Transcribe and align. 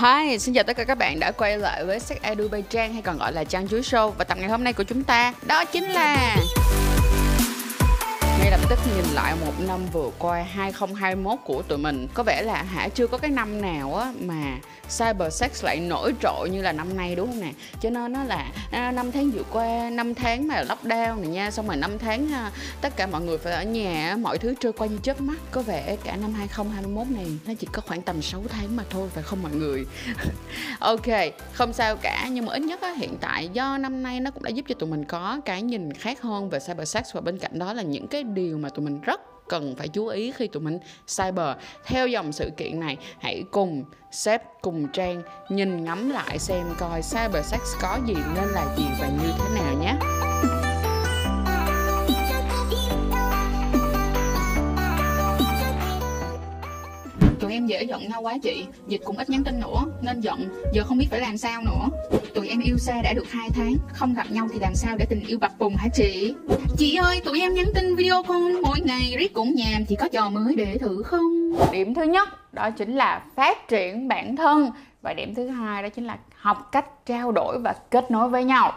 Hi, 0.00 0.38
xin 0.38 0.54
chào 0.54 0.64
tất 0.64 0.76
cả 0.76 0.84
các 0.84 0.98
bạn 0.98 1.20
đã 1.20 1.32
quay 1.32 1.58
lại 1.58 1.84
với 1.84 2.00
Sex 2.00 2.18
Edu 2.22 2.48
by 2.48 2.62
Trang 2.70 2.92
hay 2.92 3.02
còn 3.02 3.18
gọi 3.18 3.32
là 3.32 3.44
Trang 3.44 3.68
Chuối 3.68 3.80
Show. 3.80 4.10
Và 4.10 4.24
tập 4.24 4.38
ngày 4.40 4.48
hôm 4.48 4.64
nay 4.64 4.72
của 4.72 4.82
chúng 4.82 5.04
ta 5.04 5.34
đó 5.42 5.64
chính 5.64 5.84
là 5.84 6.36
ngay 8.40 8.50
lập 8.50 8.60
tức 8.68 8.78
nhìn 8.96 9.04
lại 9.14 9.34
một 9.40 9.52
năm 9.66 9.80
vừa 9.92 10.10
qua 10.18 10.42
2021 10.42 11.38
của 11.44 11.62
tụi 11.62 11.78
mình. 11.78 12.08
Có 12.14 12.22
vẻ 12.22 12.42
là 12.42 12.62
hả 12.62 12.88
chưa 12.88 13.06
có 13.06 13.18
cái 13.18 13.30
năm 13.30 13.60
nào 13.60 13.94
á 13.94 14.12
mà 14.20 14.58
cyber 14.98 15.34
sex 15.34 15.64
lại 15.64 15.80
nổi 15.80 16.12
trội 16.22 16.50
như 16.50 16.62
là 16.62 16.72
năm 16.72 16.96
nay 16.96 17.14
đúng 17.14 17.26
không 17.26 17.40
nè? 17.40 17.52
Cho 17.80 17.90
nên 17.90 18.12
nó 18.12 18.24
là 18.24 18.50
à, 18.70 18.92
năm 18.92 19.12
tháng 19.12 19.30
vừa 19.30 19.42
qua 19.42 19.90
năm 19.90 20.14
tháng 20.14 20.48
mà 20.48 20.62
lockdown 20.62 21.20
này 21.20 21.28
nha 21.28 21.50
xong 21.50 21.66
rồi 21.66 21.76
năm 21.76 21.98
tháng 21.98 22.32
à, 22.32 22.50
tất 22.80 22.96
cả 22.96 23.06
mọi 23.06 23.20
người 23.20 23.38
phải 23.38 23.52
ở 23.52 23.64
nhà 23.64 24.16
mọi 24.20 24.38
thứ 24.38 24.54
trôi 24.60 24.72
qua 24.72 24.86
như 24.86 24.98
chớp 25.02 25.20
mắt. 25.20 25.38
Có 25.50 25.62
vẻ 25.62 25.96
cả 26.04 26.16
năm 26.16 26.34
2021 26.34 27.06
này 27.10 27.26
nó 27.46 27.52
chỉ 27.58 27.66
có 27.72 27.82
khoảng 27.86 28.02
tầm 28.02 28.22
6 28.22 28.42
tháng 28.48 28.76
mà 28.76 28.82
thôi 28.90 29.08
phải 29.14 29.22
không 29.22 29.42
mọi 29.42 29.52
người? 29.52 29.86
Ok 30.78 31.06
không 31.52 31.72
sao 31.72 31.96
cả 31.96 32.28
nhưng 32.30 32.46
mà 32.46 32.52
ít 32.52 32.62
nhất 32.62 32.80
á, 32.80 32.94
hiện 32.96 33.16
tại 33.20 33.48
do 33.48 33.78
năm 33.78 34.02
nay 34.02 34.20
nó 34.20 34.30
cũng 34.30 34.42
đã 34.42 34.50
giúp 34.50 34.64
cho 34.68 34.74
tụi 34.74 34.90
mình 34.90 35.04
có 35.04 35.40
cái 35.44 35.62
nhìn 35.62 35.92
khác 35.92 36.22
hơn 36.22 36.50
về 36.50 36.58
cyber 36.66 36.88
sex. 36.88 37.04
Và 37.12 37.20
bên 37.20 37.38
cạnh 37.38 37.58
đó 37.58 37.72
là 37.72 37.82
những 37.82 38.06
cái 38.06 38.24
điều 38.34 38.58
mà 38.58 38.68
tụi 38.68 38.84
mình 38.84 39.00
rất 39.00 39.20
cần 39.48 39.74
phải 39.76 39.88
chú 39.88 40.06
ý 40.06 40.32
khi 40.32 40.46
tụi 40.46 40.62
mình 40.62 40.78
cyber. 41.16 41.56
Theo 41.84 42.08
dòng 42.08 42.32
sự 42.32 42.50
kiện 42.56 42.80
này, 42.80 42.96
hãy 43.20 43.44
cùng 43.50 43.84
sếp, 44.10 44.42
cùng 44.62 44.88
trang 44.92 45.22
nhìn 45.48 45.84
ngắm 45.84 46.10
lại 46.10 46.38
xem 46.38 46.66
coi 46.78 47.00
cyber 47.02 47.46
sex 47.46 47.60
có 47.82 47.98
gì 48.06 48.14
nên 48.14 48.48
là 48.48 48.74
gì 48.76 48.84
và 49.00 49.08
như 49.08 49.32
thế 49.38 49.54
nào 49.54 49.74
nhé. 49.80 49.94
Dễ 57.70 57.82
giận 57.82 58.08
nhau 58.08 58.22
quá 58.22 58.34
chị. 58.42 58.64
Dịch 58.88 59.00
cũng 59.04 59.16
ít 59.16 59.30
nhắn 59.30 59.44
tin 59.44 59.60
nữa, 59.60 59.84
nên 60.02 60.20
giận. 60.20 60.48
Giờ 60.72 60.82
không 60.84 60.98
biết 60.98 61.06
phải 61.10 61.20
làm 61.20 61.36
sao 61.38 61.62
nữa. 61.62 61.88
Tụi 62.34 62.48
em 62.48 62.60
yêu 62.60 62.78
xa 62.78 63.02
đã 63.02 63.12
được 63.12 63.30
2 63.30 63.50
tháng, 63.50 63.74
không 63.92 64.14
gặp 64.14 64.30
nhau 64.30 64.48
thì 64.52 64.58
làm 64.58 64.74
sao 64.74 64.96
để 64.96 65.06
tình 65.10 65.26
yêu 65.26 65.38
bập 65.38 65.58
bùng 65.58 65.76
hả 65.76 65.88
chị? 65.94 66.34
Chị 66.78 66.96
ơi, 66.96 67.20
tụi 67.24 67.40
em 67.40 67.54
nhắn 67.54 67.66
tin 67.74 67.96
video 67.96 68.22
call 68.22 68.60
mỗi 68.62 68.80
ngày, 68.80 69.16
riết 69.18 69.34
cũng 69.34 69.54
nhàm. 69.54 69.84
Chị 69.88 69.96
có 70.00 70.08
trò 70.12 70.30
mới 70.30 70.56
để 70.56 70.78
thử 70.78 71.02
không? 71.02 71.52
Điểm 71.72 71.94
thứ 71.94 72.02
nhất, 72.02 72.28
đó 72.54 72.70
chính 72.70 72.96
là 72.96 73.22
phát 73.36 73.68
triển 73.68 74.08
bản 74.08 74.36
thân. 74.36 74.70
Và 75.02 75.14
điểm 75.14 75.34
thứ 75.34 75.48
hai, 75.48 75.82
đó 75.82 75.88
chính 75.88 76.04
là 76.04 76.18
học 76.36 76.68
cách 76.72 77.06
trao 77.06 77.32
đổi 77.32 77.58
và 77.58 77.74
kết 77.90 78.10
nối 78.10 78.28
với 78.28 78.44
nhau 78.44 78.72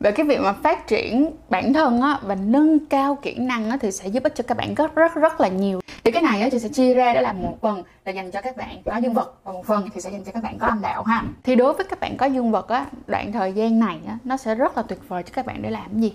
về 0.00 0.12
cái 0.12 0.26
việc 0.26 0.40
mà 0.40 0.52
phát 0.52 0.86
triển 0.86 1.30
bản 1.48 1.72
thân 1.72 2.00
á, 2.00 2.18
và 2.22 2.34
nâng 2.34 2.86
cao 2.86 3.18
kỹ 3.22 3.34
năng 3.34 3.70
á, 3.70 3.76
thì 3.80 3.92
sẽ 3.92 4.08
giúp 4.08 4.22
ích 4.22 4.34
cho 4.34 4.44
các 4.46 4.56
bạn 4.56 4.74
rất 4.74 4.94
rất 4.94 5.14
rất 5.14 5.40
là 5.40 5.48
nhiều. 5.48 5.80
Thì 6.04 6.12
cái 6.12 6.22
này 6.22 6.42
á, 6.42 6.48
chị 6.52 6.58
sẽ 6.58 6.68
chia 6.68 6.94
ra 6.94 7.14
đó 7.14 7.20
là 7.20 7.32
một 7.32 7.58
phần 7.60 7.82
là 8.04 8.12
dành 8.12 8.30
cho 8.30 8.40
các 8.40 8.56
bạn 8.56 8.82
có 8.84 8.96
dương 8.96 9.14
vật 9.14 9.34
và 9.44 9.52
một 9.52 9.66
phần 9.66 9.88
thì 9.94 10.00
sẽ 10.00 10.10
dành 10.10 10.24
cho 10.24 10.32
các 10.32 10.42
bạn 10.42 10.58
có 10.58 10.66
âm 10.66 10.80
đạo 10.82 11.02
ha. 11.02 11.22
Thì 11.44 11.54
đối 11.54 11.72
với 11.72 11.86
các 11.90 12.00
bạn 12.00 12.16
có 12.16 12.26
dương 12.26 12.50
vật 12.50 12.68
á 12.68 12.86
đoạn 13.06 13.32
thời 13.32 13.52
gian 13.52 13.80
này 13.80 13.98
á, 14.08 14.18
nó 14.24 14.36
sẽ 14.36 14.54
rất 14.54 14.76
là 14.76 14.82
tuyệt 14.82 14.98
vời 15.08 15.22
cho 15.22 15.30
các 15.32 15.46
bạn 15.46 15.62
để 15.62 15.70
làm 15.70 16.00
gì? 16.00 16.12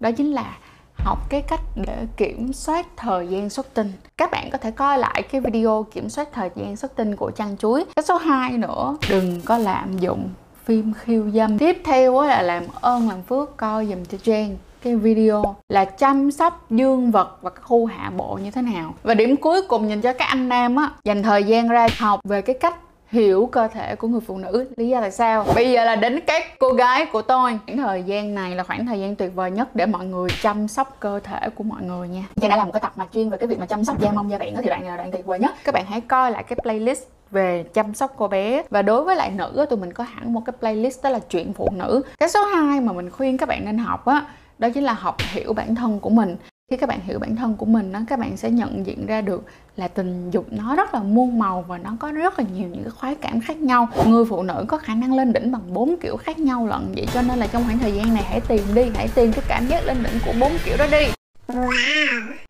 Đó 0.00 0.10
chính 0.12 0.32
là 0.32 0.56
học 0.94 1.18
cái 1.30 1.42
cách 1.42 1.60
để 1.76 1.96
kiểm 2.16 2.52
soát 2.52 2.86
thời 2.96 3.28
gian 3.28 3.50
xuất 3.50 3.74
tinh. 3.74 3.92
Các 4.16 4.30
bạn 4.30 4.50
có 4.50 4.58
thể 4.58 4.70
coi 4.70 4.98
lại 4.98 5.22
cái 5.22 5.40
video 5.40 5.86
kiểm 5.92 6.08
soát 6.08 6.28
thời 6.32 6.50
gian 6.56 6.76
xuất 6.76 6.96
tinh 6.96 7.16
của 7.16 7.30
chăn 7.30 7.56
chuối. 7.56 7.84
Cái 7.96 8.02
số 8.02 8.16
2 8.16 8.52
nữa 8.52 8.96
đừng 9.10 9.40
có 9.44 9.58
lạm 9.58 9.98
dụng 9.98 10.30
phim 10.64 10.92
khiêu 10.94 11.30
dâm. 11.30 11.58
Tiếp 11.58 11.80
theo 11.84 12.22
là 12.22 12.42
làm 12.42 12.62
ơn, 12.80 13.08
làm 13.08 13.22
phước, 13.22 13.56
coi 13.56 13.86
dùm 13.86 14.04
cho 14.04 14.18
Trang 14.22 14.56
cái 14.82 14.96
video 14.96 15.56
là 15.68 15.84
chăm 15.84 16.30
sóc 16.30 16.66
dương 16.70 17.10
vật 17.10 17.38
và 17.42 17.50
khu 17.62 17.86
hạ 17.86 18.10
bộ 18.16 18.38
như 18.42 18.50
thế 18.50 18.62
nào. 18.62 18.94
Và 19.02 19.14
điểm 19.14 19.36
cuối 19.36 19.62
cùng 19.68 19.88
dành 19.88 20.00
cho 20.00 20.12
các 20.12 20.24
anh 20.24 20.48
nam 20.48 20.76
á, 20.76 20.90
dành 21.04 21.22
thời 21.22 21.44
gian 21.44 21.68
ra 21.68 21.88
học 21.98 22.20
về 22.24 22.42
cái 22.42 22.56
cách 22.60 22.76
hiểu 23.14 23.48
cơ 23.52 23.68
thể 23.68 23.96
của 23.96 24.08
người 24.08 24.20
phụ 24.20 24.38
nữ. 24.38 24.66
Lý 24.76 24.88
do 24.88 25.00
tại 25.00 25.10
sao? 25.10 25.46
Bây 25.54 25.72
giờ 25.72 25.84
là 25.84 25.96
đến 25.96 26.20
các 26.26 26.42
cô 26.58 26.72
gái 26.72 27.06
của 27.06 27.22
tôi. 27.22 27.58
Khoảng 27.66 27.78
thời 27.78 28.02
gian 28.02 28.34
này 28.34 28.56
là 28.56 28.62
khoảng 28.62 28.86
thời 28.86 29.00
gian 29.00 29.16
tuyệt 29.16 29.30
vời 29.34 29.50
nhất 29.50 29.76
để 29.76 29.86
mọi 29.86 30.06
người 30.06 30.28
chăm 30.42 30.68
sóc 30.68 30.96
cơ 31.00 31.20
thể 31.24 31.48
của 31.54 31.64
mọi 31.64 31.82
người 31.82 32.08
nha. 32.08 32.24
Trang 32.40 32.50
đã 32.50 32.56
làm 32.56 32.66
một 32.66 32.72
cái 32.72 32.80
tập 32.80 32.92
mà 32.96 33.06
chuyên 33.14 33.30
về 33.30 33.38
cái 33.38 33.46
việc 33.46 33.58
mà 33.58 33.66
chăm 33.66 33.84
sóc 33.84 34.00
da 34.00 34.12
mông 34.12 34.30
da 34.30 34.38
bạn 34.38 34.54
đó 34.54 34.60
thì 34.62 34.68
đoạn 34.68 34.80
này 34.80 34.90
là 34.90 34.96
đoạn 34.96 35.12
tuyệt 35.12 35.26
vời 35.26 35.38
nhất? 35.38 35.54
Các 35.64 35.74
bạn 35.74 35.84
hãy 35.86 36.00
coi 36.00 36.30
lại 36.30 36.42
cái 36.42 36.58
playlist 36.62 37.02
về 37.30 37.64
chăm 37.74 37.94
sóc 37.94 38.14
cô 38.16 38.28
bé. 38.28 38.62
Và 38.70 38.82
đối 38.82 39.04
với 39.04 39.16
lại 39.16 39.30
nữ 39.30 39.66
tụi 39.70 39.78
mình 39.78 39.92
có 39.92 40.04
hẳn 40.04 40.34
một 40.34 40.42
cái 40.46 40.54
playlist 40.60 41.02
đó 41.02 41.10
là 41.10 41.18
chuyện 41.18 41.52
phụ 41.52 41.68
nữ. 41.72 42.02
Cái 42.18 42.28
số 42.28 42.44
2 42.44 42.80
mà 42.80 42.92
mình 42.92 43.10
khuyên 43.10 43.38
các 43.38 43.48
bạn 43.48 43.64
nên 43.64 43.78
học 43.78 44.06
á 44.06 44.26
đó 44.58 44.68
chính 44.74 44.84
là 44.84 44.92
học 44.92 45.16
hiểu 45.32 45.52
bản 45.52 45.74
thân 45.74 46.00
của 46.00 46.10
mình 46.10 46.36
khi 46.70 46.76
các 46.76 46.88
bạn 46.88 47.00
hiểu 47.04 47.18
bản 47.18 47.36
thân 47.36 47.56
của 47.56 47.66
mình 47.66 47.92
đó, 47.92 48.00
các 48.08 48.18
bạn 48.18 48.36
sẽ 48.36 48.50
nhận 48.50 48.86
diện 48.86 49.06
ra 49.06 49.20
được 49.20 49.44
là 49.76 49.88
tình 49.88 50.30
dục 50.30 50.46
nó 50.50 50.76
rất 50.76 50.94
là 50.94 51.00
muôn 51.00 51.38
màu 51.38 51.64
và 51.68 51.78
nó 51.78 51.96
có 52.00 52.12
rất 52.12 52.38
là 52.38 52.44
nhiều 52.54 52.68
những 52.68 52.82
cái 52.82 52.90
khoái 52.90 53.14
cảm 53.14 53.40
khác 53.40 53.56
nhau. 53.56 53.88
Người 54.06 54.24
phụ 54.24 54.42
nữ 54.42 54.64
có 54.68 54.78
khả 54.78 54.94
năng 54.94 55.14
lên 55.14 55.32
đỉnh 55.32 55.52
bằng 55.52 55.74
bốn 55.74 55.96
kiểu 56.02 56.16
khác 56.16 56.38
nhau 56.38 56.66
lận 56.66 56.92
vậy 56.96 57.06
cho 57.14 57.22
nên 57.22 57.38
là 57.38 57.46
trong 57.46 57.64
khoảng 57.64 57.78
thời 57.78 57.92
gian 57.92 58.14
này 58.14 58.22
hãy 58.22 58.40
tìm 58.40 58.62
đi 58.74 58.82
hãy 58.94 59.08
tìm 59.14 59.32
cái 59.32 59.44
cảm 59.48 59.66
giác 59.66 59.86
lên 59.86 59.96
đỉnh 60.02 60.20
của 60.26 60.32
bốn 60.40 60.52
kiểu 60.64 60.76
đó 60.76 60.86
đi. 60.92 61.06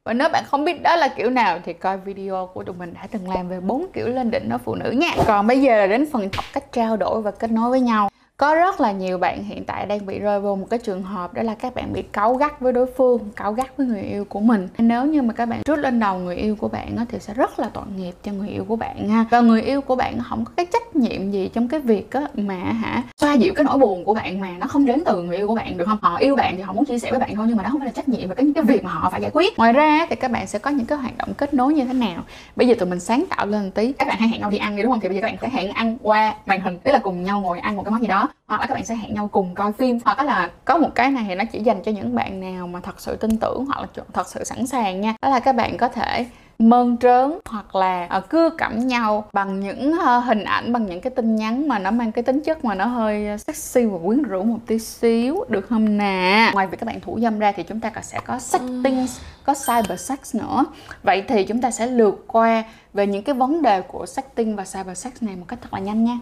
Và 0.05 0.13
nếu 0.13 0.29
bạn 0.29 0.45
không 0.47 0.65
biết 0.65 0.83
đó 0.83 0.97
là 0.97 1.09
kiểu 1.09 1.31
nào 1.31 1.59
thì 1.65 1.73
coi 1.73 1.99
video 1.99 2.51
của 2.55 2.63
tụi 2.63 2.77
mình 2.79 2.95
đã 2.95 3.07
từng 3.11 3.31
làm 3.31 3.49
về 3.49 3.61
bốn 3.61 3.87
kiểu 3.93 4.09
lên 4.09 4.31
đỉnh 4.31 4.49
ở 4.49 4.59
phụ 4.59 4.75
nữ 4.75 4.91
nha. 4.91 5.11
Còn 5.27 5.47
bây 5.47 5.63
giờ 5.63 5.77
là 5.77 5.87
đến 5.87 6.07
phần 6.13 6.23
học 6.23 6.45
cách 6.53 6.73
trao 6.73 6.97
đổi 6.97 7.23
và 7.23 7.31
kết 7.31 7.51
nối 7.51 7.71
với 7.71 7.81
nhau 7.81 8.09
có 8.37 8.55
rất 8.55 8.81
là 8.81 8.93
nhiều 8.93 9.19
bạn 9.19 9.45
hiện 9.45 9.65
tại 9.65 9.87
đang 9.87 10.07
bị 10.07 10.19
rơi 10.19 10.41
vào 10.41 10.57
một 10.57 10.67
cái 10.71 10.79
trường 10.79 11.03
hợp 11.03 11.35
đó 11.35 11.43
là 11.43 11.55
các 11.55 11.75
bạn 11.75 11.93
bị 11.93 12.03
cáu 12.03 12.35
gắt 12.35 12.61
với 12.61 12.73
đối 12.73 12.87
phương, 12.87 13.31
cáu 13.37 13.53
gắt 13.53 13.77
với 13.77 13.87
người 13.87 14.03
yêu 14.03 14.25
của 14.25 14.41
mình. 14.41 14.69
Nếu 14.79 15.05
như 15.05 15.23
mà 15.23 15.35
các 15.35 15.47
bạn 15.47 15.63
trút 15.63 15.79
lên 15.79 16.01
đầu 16.01 16.19
người 16.19 16.37
yêu 16.37 16.57
của 16.57 16.69
bạn 16.69 16.97
thì 17.09 17.19
sẽ 17.19 17.35
rất 17.35 17.59
là 17.59 17.69
tội 17.73 17.85
nghiệp 17.97 18.13
cho 18.23 18.33
người 18.33 18.49
yêu 18.49 18.65
của 18.69 18.77
bạn 18.77 19.09
ha. 19.09 19.25
Và 19.31 19.41
người 19.41 19.63
yêu 19.63 19.81
của 19.81 19.97
bạn 19.97 20.19
không 20.29 20.45
có 20.45 20.53
cái 20.57 20.67
trách 20.73 20.97
nhiệm 20.97 21.31
gì 21.31 21.49
trong 21.49 21.69
cái 21.69 21.81
việc 21.81 22.09
mà 22.35 22.55
hả, 22.55 23.03
xoa 23.21 23.35
dịu 23.35 23.53
cái 23.57 23.65
nỗi 23.65 23.79
buồn 23.79 24.05
của 24.05 24.15
bạn 24.15 24.41
mà 24.41 24.49
nó 24.59 24.67
không 24.67 24.87
đến 24.87 25.03
từ 25.07 25.23
người 25.23 25.37
yêu 25.37 25.49
của 25.49 25.55
bạn 25.55 25.77
được 25.77 25.85
không? 25.89 25.99
Họ 26.03 26.17
yêu 26.17 26.37
bạn 26.37 26.57
thì 26.57 26.63
họ 26.63 26.73
muốn 26.73 26.85
chia 26.85 26.99
sẻ 26.99 27.11
với 27.11 27.21
bạn 27.21 27.37
thôi 27.37 27.47
nhưng 27.49 27.57
mà 27.57 27.63
đó 27.63 27.69
không 27.73 27.81
phải 27.81 27.87
là 27.87 27.93
trách 27.93 28.09
nhiệm 28.09 28.29
và 28.29 28.35
cái 28.35 28.47
cái 28.55 28.65
việc 28.65 28.85
mà 28.85 28.91
họ 28.91 29.11
phải 29.11 29.21
giải 29.21 29.31
quyết. 29.35 29.59
Ngoài 29.59 29.73
ra 29.73 30.07
thì 30.11 30.17
các 30.17 30.31
bạn 30.31 30.47
sẽ 30.47 30.59
có 30.59 30.71
những 30.71 30.87
cái 30.87 30.99
hoạt 30.99 31.19
động 31.19 31.35
kết 31.35 31.55
nối 31.55 31.75
như 31.75 31.85
thế 31.85 31.93
nào? 31.93 32.23
Bây 32.57 32.69
giờ 32.69 32.75
tụi 32.79 32.89
mình 32.89 33.01
sáng 33.01 33.25
tạo 33.31 33.47
lên 33.47 33.71
tí. 33.71 33.93
Các 33.93 34.09
bạn 34.09 34.19
hay 34.19 34.29
hẹn 34.29 34.41
nhau 34.41 34.51
đi 34.51 34.59
ăn 34.59 34.77
đi, 34.77 34.83
đúng 34.83 34.93
không? 34.93 35.01
Thì 35.01 35.09
bây 35.09 35.17
giờ 35.17 35.21
các 35.21 35.27
bạn 35.27 35.37
sẽ 35.43 35.49
hẹn 35.49 35.73
ăn 35.73 35.99
qua 36.03 36.35
màn 36.47 36.61
hình 36.61 36.79
tức 36.79 36.93
là 36.93 36.99
cùng 36.99 37.25
nhau 37.25 37.41
ngồi 37.41 37.59
ăn 37.59 37.77
một 37.77 37.83
cái 37.83 37.91
món 37.91 38.01
gì 38.01 38.07
đó 38.07 38.24
hoặc 38.47 38.61
là 38.61 38.67
các 38.67 38.75
bạn 38.75 38.85
sẽ 38.85 38.95
hẹn 38.95 39.15
nhau 39.15 39.29
cùng 39.33 39.55
coi 39.55 39.73
phim. 39.73 39.99
Hoặc 40.05 40.23
là 40.23 40.51
có 40.65 40.79
một 40.79 40.91
cái 40.95 41.11
này 41.11 41.25
thì 41.29 41.35
nó 41.35 41.45
chỉ 41.53 41.61
dành 41.61 41.83
cho 41.83 41.93
những 41.93 42.15
bạn 42.15 42.41
nào 42.41 42.67
mà 42.67 42.81
thật 42.81 43.01
sự 43.01 43.17
tin 43.17 43.39
tưởng 43.39 43.67
hoặc 43.67 43.81
là 43.81 44.05
thật 44.13 44.29
sự 44.29 44.45
sẵn 44.45 44.67
sàng 44.67 45.01
nha. 45.01 45.15
Đó 45.23 45.29
là 45.29 45.41
các 45.41 45.57
bạn 45.57 45.77
có 45.77 45.89
thể 45.89 46.27
mơn 46.59 46.97
trớn 46.97 47.39
hoặc 47.45 47.75
là 47.75 48.09
uh, 48.19 48.29
cưa 48.29 48.51
cẩm 48.59 48.79
nhau 48.79 49.25
bằng 49.33 49.61
những 49.61 49.93
uh, 49.93 50.25
hình 50.25 50.45
ảnh 50.45 50.73
bằng 50.73 50.87
những 50.87 51.01
cái 51.01 51.11
tin 51.11 51.37
nhắn 51.37 51.69
mà 51.69 51.79
nó 51.79 51.91
mang 51.91 52.13
cái 52.13 52.25
tính 52.25 52.41
chất 52.41 52.65
mà 52.65 52.75
nó 52.75 52.85
hơi 52.85 53.39
sexy 53.39 53.85
và 53.85 53.99
quyến 54.05 54.23
rũ 54.23 54.43
một 54.43 54.59
tí 54.67 54.79
xíu. 54.79 55.45
Được 55.49 55.67
không 55.69 55.99
nè? 55.99 56.51
Ngoài 56.55 56.67
việc 56.67 56.77
các 56.81 56.87
bạn 56.87 57.01
thủ 57.01 57.19
dâm 57.23 57.39
ra 57.39 57.53
thì 57.53 57.63
chúng 57.63 57.81
ta 57.81 57.91
còn 57.91 58.05
sẽ 58.05 58.21
có 58.27 58.39
setting 58.39 59.07
có 59.45 59.55
cyber 59.55 60.01
sex 60.01 60.35
nữa. 60.35 60.65
Vậy 61.03 61.25
thì 61.29 61.45
chúng 61.45 61.61
ta 61.61 61.71
sẽ 61.71 61.87
lượt 61.87 62.25
qua 62.27 62.65
về 62.93 63.07
những 63.07 63.23
cái 63.23 63.35
vấn 63.35 63.63
đề 63.63 63.81
của 63.81 64.07
setting 64.07 64.57
và 64.57 64.65
cyber 64.65 64.99
sex 64.99 65.13
này 65.21 65.37
một 65.37 65.45
cách 65.49 65.59
thật 65.63 65.69
là 65.73 65.79
nhanh 65.79 66.05
nha 66.05 66.19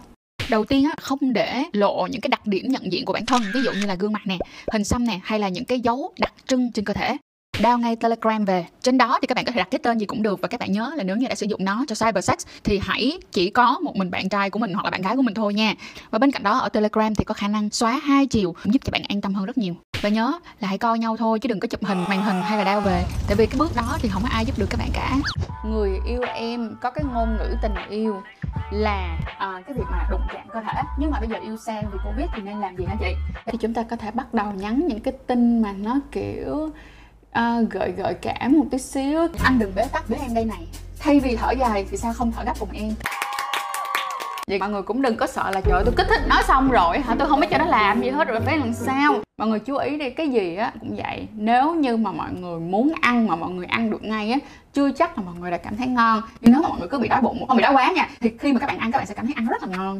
đầu 0.49 0.65
tiên 0.65 0.85
á, 0.85 0.91
không 1.01 1.33
để 1.33 1.63
lộ 1.73 2.07
những 2.11 2.21
cái 2.21 2.29
đặc 2.29 2.47
điểm 2.47 2.67
nhận 2.67 2.91
diện 2.91 3.05
của 3.05 3.13
bản 3.13 3.25
thân, 3.25 3.41
ví 3.53 3.61
dụ 3.61 3.71
như 3.71 3.85
là 3.85 3.95
gương 3.95 4.13
mặt 4.13 4.21
nè, 4.25 4.37
hình 4.71 4.83
xăm 4.83 5.07
nè, 5.07 5.19
hay 5.23 5.39
là 5.39 5.49
những 5.49 5.65
cái 5.65 5.79
dấu 5.79 6.13
đặc 6.19 6.33
trưng 6.47 6.71
trên 6.71 6.85
cơ 6.85 6.93
thể. 6.93 7.17
Đao 7.61 7.77
ngay 7.77 7.95
telegram 7.95 8.45
về. 8.45 8.65
Trên 8.81 8.97
đó 8.97 9.19
thì 9.21 9.27
các 9.27 9.35
bạn 9.35 9.45
có 9.45 9.51
thể 9.51 9.57
đặt 9.57 9.67
cái 9.71 9.79
tên 9.83 9.97
gì 9.97 10.05
cũng 10.05 10.23
được 10.23 10.41
và 10.41 10.47
các 10.47 10.59
bạn 10.59 10.71
nhớ 10.71 10.93
là 10.97 11.03
nếu 11.03 11.15
như 11.15 11.27
đã 11.27 11.35
sử 11.35 11.45
dụng 11.45 11.65
nó 11.65 11.85
cho 11.87 12.05
cyber 12.05 12.25
sex 12.25 12.37
thì 12.63 12.79
hãy 12.83 13.19
chỉ 13.31 13.49
có 13.49 13.79
một 13.79 13.95
mình 13.95 14.11
bạn 14.11 14.29
trai 14.29 14.49
của 14.49 14.59
mình 14.59 14.73
hoặc 14.73 14.85
là 14.85 14.91
bạn 14.91 15.01
gái 15.01 15.15
của 15.15 15.21
mình 15.21 15.33
thôi 15.33 15.53
nha. 15.53 15.75
Và 16.11 16.19
bên 16.19 16.31
cạnh 16.31 16.43
đó, 16.43 16.57
ở 16.57 16.69
telegram 16.69 17.15
thì 17.15 17.23
có 17.23 17.33
khả 17.33 17.47
năng 17.47 17.69
xóa 17.69 18.01
hai 18.03 18.27
chiều, 18.27 18.55
giúp 18.65 18.81
cho 18.85 18.91
bạn 18.91 19.01
an 19.07 19.21
tâm 19.21 19.33
hơn 19.33 19.45
rất 19.45 19.57
nhiều 19.57 19.75
và 20.03 20.09
nhớ 20.09 20.39
là 20.59 20.67
hãy 20.67 20.77
coi 20.77 20.99
nhau 20.99 21.17
thôi 21.17 21.39
chứ 21.39 21.49
đừng 21.49 21.59
có 21.59 21.67
chụp 21.67 21.83
hình 21.83 22.03
màn 22.09 22.23
hình 22.23 22.41
hay 22.41 22.57
là 22.57 22.63
đao 22.63 22.81
về. 22.81 23.03
Tại 23.27 23.35
vì 23.35 23.45
cái 23.45 23.55
bước 23.59 23.71
đó 23.75 23.97
thì 23.99 24.09
không 24.09 24.23
có 24.23 24.29
ai 24.31 24.45
giúp 24.45 24.59
được 24.59 24.65
các 24.69 24.77
bạn 24.79 24.89
cả. 24.93 25.17
Người 25.65 25.99
yêu 26.07 26.21
em 26.35 26.75
có 26.81 26.89
cái 26.89 27.03
ngôn 27.13 27.37
ngữ 27.37 27.55
tình 27.61 27.73
yêu 27.89 28.21
là 28.71 29.17
à, 29.37 29.61
cái 29.67 29.77
việc 29.77 29.83
mà 29.91 30.07
đụng 30.11 30.21
chạm 30.33 30.47
cơ 30.53 30.61
thể. 30.61 30.81
Nhưng 30.99 31.11
mà 31.11 31.19
bây 31.19 31.29
giờ 31.29 31.35
yêu 31.43 31.57
xa 31.57 31.81
vì 31.91 31.99
covid 32.05 32.27
thì 32.35 32.41
nên 32.41 32.61
làm 32.61 32.75
gì 32.75 32.85
hả 32.85 32.95
chị? 32.99 33.15
Thì 33.45 33.57
chúng 33.61 33.73
ta 33.73 33.83
có 33.83 33.95
thể 33.95 34.11
bắt 34.11 34.33
đầu 34.33 34.51
nhắn 34.51 34.87
những 34.87 34.99
cái 34.99 35.13
tin 35.27 35.61
mà 35.61 35.71
nó 35.71 35.99
kiểu 36.11 36.69
à, 37.31 37.59
gợi 37.69 37.91
gợi 37.91 38.13
cảm 38.21 38.53
một 38.53 38.65
tí 38.71 38.77
xíu. 38.77 39.19
Anh 39.43 39.59
đừng 39.59 39.75
bế 39.75 39.85
tắc 39.91 40.09
với 40.09 40.19
em 40.19 40.33
đây 40.33 40.45
này. 40.45 40.67
Thay 40.99 41.19
vì 41.19 41.35
thở 41.35 41.51
dài 41.51 41.85
thì 41.91 41.97
sao 41.97 42.13
không 42.13 42.31
thở 42.31 42.43
gấp 42.43 42.59
cùng 42.59 42.69
em 42.71 42.93
vậy 44.47 44.59
mọi 44.59 44.69
người 44.69 44.81
cũng 44.81 45.01
đừng 45.01 45.15
có 45.15 45.27
sợ 45.27 45.51
là, 45.51 45.61
trời 45.61 45.83
tôi 45.85 45.93
kích 45.97 46.07
thích 46.09 46.21
nói 46.27 46.43
xong 46.47 46.71
rồi 46.71 46.99
hả? 46.99 47.15
Tôi 47.19 47.27
không 47.27 47.39
biết 47.39 47.47
cho 47.51 47.57
nó 47.57 47.65
làm 47.65 48.01
gì 48.01 48.09
hết 48.09 48.27
rồi 48.27 48.39
phải 48.39 48.57
làm 48.57 48.73
sao? 48.73 49.15
Mọi 49.37 49.47
người 49.47 49.59
chú 49.59 49.77
ý 49.77 49.97
đi, 49.97 50.09
cái 50.09 50.29
gì 50.29 50.55
á 50.55 50.73
cũng 50.79 50.95
vậy. 50.95 51.27
Nếu 51.33 51.75
như 51.75 51.97
mà 51.97 52.11
mọi 52.11 52.31
người 52.33 52.59
muốn 52.59 52.93
ăn 53.01 53.27
mà 53.27 53.35
mọi 53.35 53.49
người 53.49 53.65
ăn 53.65 53.91
được 53.91 54.03
ngay 54.03 54.31
á, 54.31 54.39
chưa 54.73 54.91
chắc 54.91 55.17
là 55.17 55.23
mọi 55.23 55.35
người 55.39 55.51
đã 55.51 55.57
cảm 55.57 55.77
thấy 55.77 55.87
ngon. 55.87 56.21
Nhưng 56.41 56.51
nếu 56.51 56.61
mà 56.61 56.69
mọi 56.69 56.79
người 56.79 56.87
cứ 56.87 56.99
bị 56.99 57.07
đói 57.07 57.21
bụng, 57.21 57.47
không 57.47 57.57
bị 57.57 57.63
đói 57.63 57.73
quá 57.73 57.91
nha, 57.95 58.09
thì 58.19 58.31
khi 58.39 58.53
mà 58.53 58.59
các 58.59 58.67
bạn 58.67 58.77
ăn, 58.77 58.91
các 58.91 58.97
bạn 58.97 59.07
sẽ 59.07 59.13
cảm 59.13 59.25
thấy 59.25 59.33
ăn 59.37 59.47
rất 59.47 59.63
là 59.63 59.77
ngon. 59.77 59.99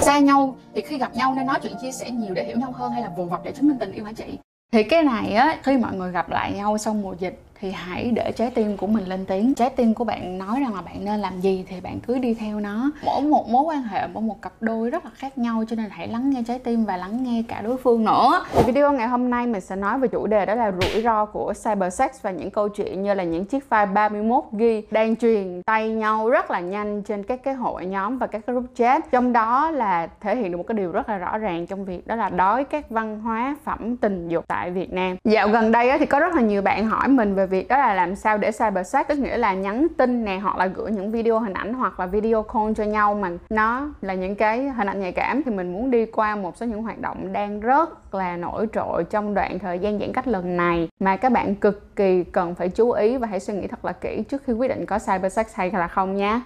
Xa 0.00 0.18
nhau 0.18 0.56
thì 0.74 0.80
khi 0.80 0.98
gặp 0.98 1.14
nhau 1.14 1.34
nên 1.36 1.46
nói 1.46 1.58
chuyện 1.62 1.72
chia 1.82 1.92
sẻ 1.92 2.10
nhiều 2.10 2.34
để 2.34 2.44
hiểu 2.44 2.56
nhau 2.56 2.72
hơn 2.72 2.92
hay 2.92 3.02
là 3.02 3.10
vồ 3.16 3.24
vập 3.24 3.40
để 3.44 3.52
chứng 3.52 3.68
minh 3.68 3.78
tình 3.80 3.92
yêu 3.92 4.04
hả 4.04 4.12
chị? 4.12 4.38
Thì 4.72 4.82
cái 4.82 5.02
này 5.02 5.34
á, 5.34 5.56
khi 5.62 5.76
mọi 5.76 5.94
người 5.94 6.12
gặp 6.12 6.30
lại 6.30 6.52
nhau 6.52 6.78
sau 6.78 6.94
mùa 6.94 7.14
dịch 7.18 7.42
thì 7.64 7.70
hãy 7.70 8.10
để 8.14 8.32
trái 8.32 8.50
tim 8.50 8.76
của 8.76 8.86
mình 8.86 9.04
lên 9.04 9.24
tiếng. 9.26 9.54
Trái 9.54 9.70
tim 9.70 9.94
của 9.94 10.04
bạn 10.04 10.38
nói 10.38 10.60
rằng 10.60 10.74
là 10.74 10.82
bạn 10.82 11.04
nên 11.04 11.20
làm 11.20 11.40
gì 11.40 11.64
thì 11.68 11.80
bạn 11.80 11.98
cứ 12.06 12.18
đi 12.18 12.34
theo 12.34 12.60
nó. 12.60 12.90
Mỗi 13.04 13.22
một 13.22 13.48
mối 13.48 13.62
quan 13.62 13.82
hệ, 13.82 14.06
mỗi 14.06 14.22
một 14.22 14.42
cặp 14.42 14.52
đôi 14.60 14.90
rất 14.90 15.04
là 15.04 15.10
khác 15.14 15.38
nhau, 15.38 15.64
cho 15.68 15.76
nên 15.76 15.86
hãy 15.90 16.08
lắng 16.08 16.30
nghe 16.30 16.42
trái 16.46 16.58
tim 16.58 16.84
và 16.84 16.96
lắng 16.96 17.22
nghe 17.22 17.42
cả 17.48 17.60
đối 17.62 17.76
phương 17.76 18.04
nữa. 18.04 18.44
Thì 18.52 18.62
video 18.66 18.92
ngày 18.92 19.08
hôm 19.08 19.30
nay 19.30 19.46
mình 19.46 19.60
sẽ 19.60 19.76
nói 19.76 19.98
về 19.98 20.08
chủ 20.08 20.26
đề 20.26 20.46
đó 20.46 20.54
là 20.54 20.72
rủi 20.80 21.02
ro 21.02 21.24
của 21.24 21.52
cybersex 21.64 22.10
và 22.22 22.30
những 22.30 22.50
câu 22.50 22.68
chuyện 22.68 23.02
như 23.02 23.14
là 23.14 23.24
những 23.24 23.44
chiếc 23.44 23.64
file 23.70 23.92
31 23.92 24.44
ghi 24.52 24.82
đang 24.90 25.16
truyền 25.16 25.62
tay 25.66 25.88
nhau 25.88 26.30
rất 26.30 26.50
là 26.50 26.60
nhanh 26.60 27.02
trên 27.02 27.22
các 27.22 27.40
cái 27.44 27.54
hội 27.54 27.86
nhóm 27.86 28.18
và 28.18 28.26
các 28.26 28.46
cái 28.46 28.54
group 28.54 28.70
chat. 28.74 29.10
Trong 29.10 29.32
đó 29.32 29.70
là 29.70 30.08
thể 30.20 30.36
hiện 30.36 30.50
được 30.50 30.56
một 30.56 30.64
cái 30.66 30.74
điều 30.76 30.92
rất 30.92 31.08
là 31.08 31.18
rõ 31.18 31.38
ràng 31.38 31.66
trong 31.66 31.84
việc 31.84 32.06
đó 32.06 32.16
là 32.16 32.28
đói 32.28 32.64
các 32.64 32.90
văn 32.90 33.20
hóa 33.20 33.56
phẩm 33.64 33.96
tình 33.96 34.28
dục 34.28 34.44
tại 34.48 34.70
Việt 34.70 34.92
Nam. 34.92 35.16
Dạo 35.24 35.48
gần 35.48 35.72
đây 35.72 35.98
thì 35.98 36.06
có 36.06 36.20
rất 36.20 36.34
là 36.34 36.42
nhiều 36.42 36.62
bạn 36.62 36.86
hỏi 36.86 37.08
mình 37.08 37.34
về 37.34 37.46
việc 37.54 37.68
đó 37.68 37.78
là 37.78 37.94
làm 37.94 38.16
sao 38.16 38.38
để 38.38 38.50
cybersex 38.50 39.06
tức 39.08 39.18
nghĩa 39.18 39.36
là 39.36 39.54
nhắn 39.54 39.86
tin 39.96 40.24
nè, 40.24 40.38
hoặc 40.38 40.56
là 40.56 40.66
gửi 40.66 40.92
những 40.92 41.10
video 41.10 41.38
hình 41.38 41.52
ảnh, 41.52 41.74
hoặc 41.74 42.00
là 42.00 42.06
video 42.06 42.42
call 42.42 42.72
cho 42.76 42.84
nhau 42.84 43.14
mà 43.14 43.30
nó 43.50 43.88
là 44.00 44.14
những 44.14 44.34
cái 44.34 44.68
hình 44.68 44.88
ảnh 44.88 45.00
nhạy 45.00 45.12
cảm, 45.12 45.42
thì 45.42 45.50
mình 45.50 45.72
muốn 45.72 45.90
đi 45.90 46.06
qua 46.06 46.36
một 46.36 46.56
số 46.56 46.66
những 46.66 46.82
hoạt 46.82 46.98
động 46.98 47.32
đang 47.32 47.60
rất 47.60 48.14
là 48.14 48.36
nổi 48.36 48.66
trội 48.72 49.04
trong 49.04 49.34
đoạn 49.34 49.58
thời 49.58 49.78
gian 49.78 49.98
giãn 49.98 50.12
cách 50.12 50.28
lần 50.28 50.56
này. 50.56 50.88
Mà 51.00 51.16
các 51.16 51.32
bạn 51.32 51.54
cực 51.54 51.96
kỳ 51.96 52.24
cần 52.24 52.54
phải 52.54 52.68
chú 52.68 52.90
ý 52.90 53.16
và 53.16 53.26
hãy 53.26 53.40
suy 53.40 53.54
nghĩ 53.54 53.66
thật 53.66 53.84
là 53.84 53.92
kỹ 53.92 54.22
trước 54.28 54.42
khi 54.46 54.52
quyết 54.52 54.68
định 54.68 54.86
có 54.86 54.98
cybersex 54.98 55.54
hay 55.54 55.70
là 55.70 55.88
không 55.88 56.16
nhé. 56.16 56.40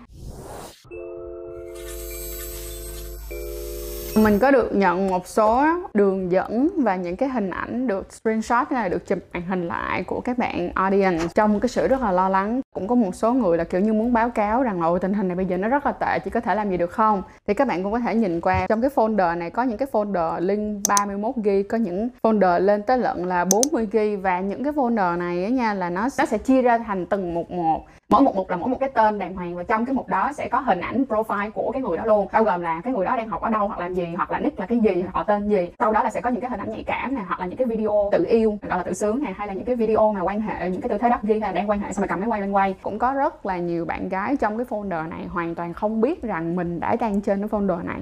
Mình 4.25 4.39
có 4.39 4.51
được 4.51 4.75
nhận 4.75 5.09
một 5.09 5.27
số 5.27 5.65
đường 5.95 6.33
dẫn 6.33 6.69
và 6.77 6.97
những 6.97 7.17
cái 7.17 7.29
hình 7.29 7.51
ảnh 7.51 7.87
được 7.87 8.13
screenshot 8.13 8.67
hay 8.71 8.83
là 8.83 8.89
được 8.89 9.07
chụp 9.07 9.19
màn 9.33 9.43
hình 9.43 9.69
lại 9.69 10.03
của 10.03 10.21
các 10.21 10.39
bạn 10.39 10.71
audience. 10.75 11.25
Trong 11.35 11.61
cái 11.61 11.69
sự 11.69 11.89
rất 11.89 12.01
là 12.01 12.13
lo 12.13 12.29
lắng, 12.29 12.61
cũng 12.75 12.89
có 12.89 12.95
một 12.95 13.15
số 13.15 13.33
người 13.33 13.59
là 13.59 13.65
kiểu 13.65 13.81
như 13.81 13.93
muốn 13.93 14.13
báo 14.13 14.31
cáo 14.31 14.63
rằng 14.63 14.83
là 14.83 14.89
tình 15.01 15.15
hình 15.15 15.29
này 15.29 15.37
bây 15.37 15.47
giờ 15.47 15.57
nó 15.57 15.69
rất 15.69 15.87
là 15.87 15.93
tệ 15.93 16.19
chỉ 16.19 16.31
có 16.31 16.41
thể 16.41 16.55
làm 16.55 16.71
gì 16.71 16.77
được 16.77 16.91
không? 16.91 17.23
Thì 17.47 17.55
các 17.55 17.69
bạn 17.69 17.83
cũng 17.83 17.93
có 17.93 17.99
thể 17.99 18.15
nhìn 18.15 18.41
qua, 18.41 18.67
trong 18.69 18.81
cái 18.81 18.91
folder 18.95 19.39
này 19.39 19.51
có 19.51 19.63
những 19.63 19.79
cái 19.79 19.89
folder 19.93 20.41
link 20.41 20.83
31 20.89 21.37
g 21.37 21.49
có 21.69 21.79
những 21.79 22.09
folder 22.23 22.61
lên 22.61 22.83
tới 22.83 22.99
lận 22.99 23.25
là 23.25 23.45
40 23.45 23.89
g 23.93 23.99
và 24.23 24.41
những 24.41 24.65
cái 24.65 24.73
folder 24.73 25.19
này 25.19 25.45
á 25.45 25.51
nha, 25.51 25.75
là 25.75 25.91
nó 25.91 26.09
nó 26.19 26.25
sẽ 26.27 26.39
chia 26.39 26.63
ra 26.63 26.79
thành 26.79 27.07
từng 27.07 27.35
mục 27.35 27.51
một. 27.51 27.85
Mỗi 28.11 28.23
một 28.23 28.37
mục 28.37 28.51
là 28.51 28.57
mỗi 28.57 28.69
một 28.69 28.77
cái 28.81 28.89
tên 28.95 29.19
đàng 29.19 29.35
hoàng 29.35 29.57
và 29.57 29.63
trong 29.63 29.87
cái 29.87 29.95
mục 29.95 30.09
đó 30.09 30.31
sẽ 30.37 30.49
có 30.49 30.59
hình 30.59 30.81
ảnh 30.81 31.05
profile 31.09 31.51
của 31.51 31.71
cái 31.73 31.83
người 31.83 31.97
đó 31.97 32.05
luôn, 32.07 32.29
bao 32.33 32.45
gồm 32.45 32.61
là 32.61 32.81
cái 32.85 32.93
người 32.93 33.05
đó 33.07 33.17
đang 33.17 33.29
học 33.29 33.43
ở 33.43 33.51
đâu, 33.51 33.69
hoặc 33.69 33.81
làm 33.81 33.95
gì 33.95 34.08
hoặc 34.17 34.31
là 34.31 34.39
nick 34.41 34.61
là 34.61 34.67
cái 34.67 34.79
gì 34.79 35.05
họ 35.13 35.23
tên 35.23 35.49
gì. 35.49 35.71
Sau 35.79 35.93
đó 35.93 36.03
là 36.03 36.11
sẽ 36.11 36.21
có 36.21 36.31
những 36.31 36.41
cái 36.41 36.51
hình 36.51 36.61
ảnh 36.61 36.71
nhạy 36.71 36.85
cảm 36.87 37.15
này 37.15 37.25
hoặc 37.29 37.41
là 37.41 37.47
những 37.47 37.57
cái 37.57 37.67
video 37.67 38.09
tự 38.13 38.25
yêu 38.29 38.59
gọi 38.63 38.79
là 38.79 38.83
tự 38.83 38.93
sướng 38.93 39.23
này 39.23 39.33
hay 39.37 39.47
là 39.47 39.53
những 39.53 39.65
cái 39.65 39.77
video 39.77 40.13
mà 40.13 40.21
quan 40.21 40.41
hệ 40.41 40.71
những 40.71 40.81
cái 40.81 40.89
tư 40.89 40.99
thế 40.99 41.09
đắp 41.09 41.25
ghi 41.25 41.41
là 41.41 41.53
đang 41.53 41.71
quan 41.71 41.81
hệ 41.81 41.93
xong 41.93 42.03
rồi 42.03 42.09
cầm 42.09 42.21
máy 42.21 42.29
quay 42.29 42.41
lên 42.41 42.53
quay. 42.53 42.75
Cũng 42.83 42.99
có 42.99 43.13
rất 43.13 43.47
là 43.47 43.59
nhiều 43.59 43.85
bạn 43.85 44.09
gái 44.09 44.37
trong 44.37 44.57
cái 44.57 44.67
folder 44.71 45.09
này 45.09 45.27
hoàn 45.27 45.55
toàn 45.55 45.73
không 45.75 46.01
biết 46.01 46.23
rằng 46.23 46.57
mình 46.57 46.81
đã 46.81 46.97
đang 46.97 47.21
trên 47.21 47.39
cái 47.39 47.49
folder 47.49 47.87
này. 47.87 48.01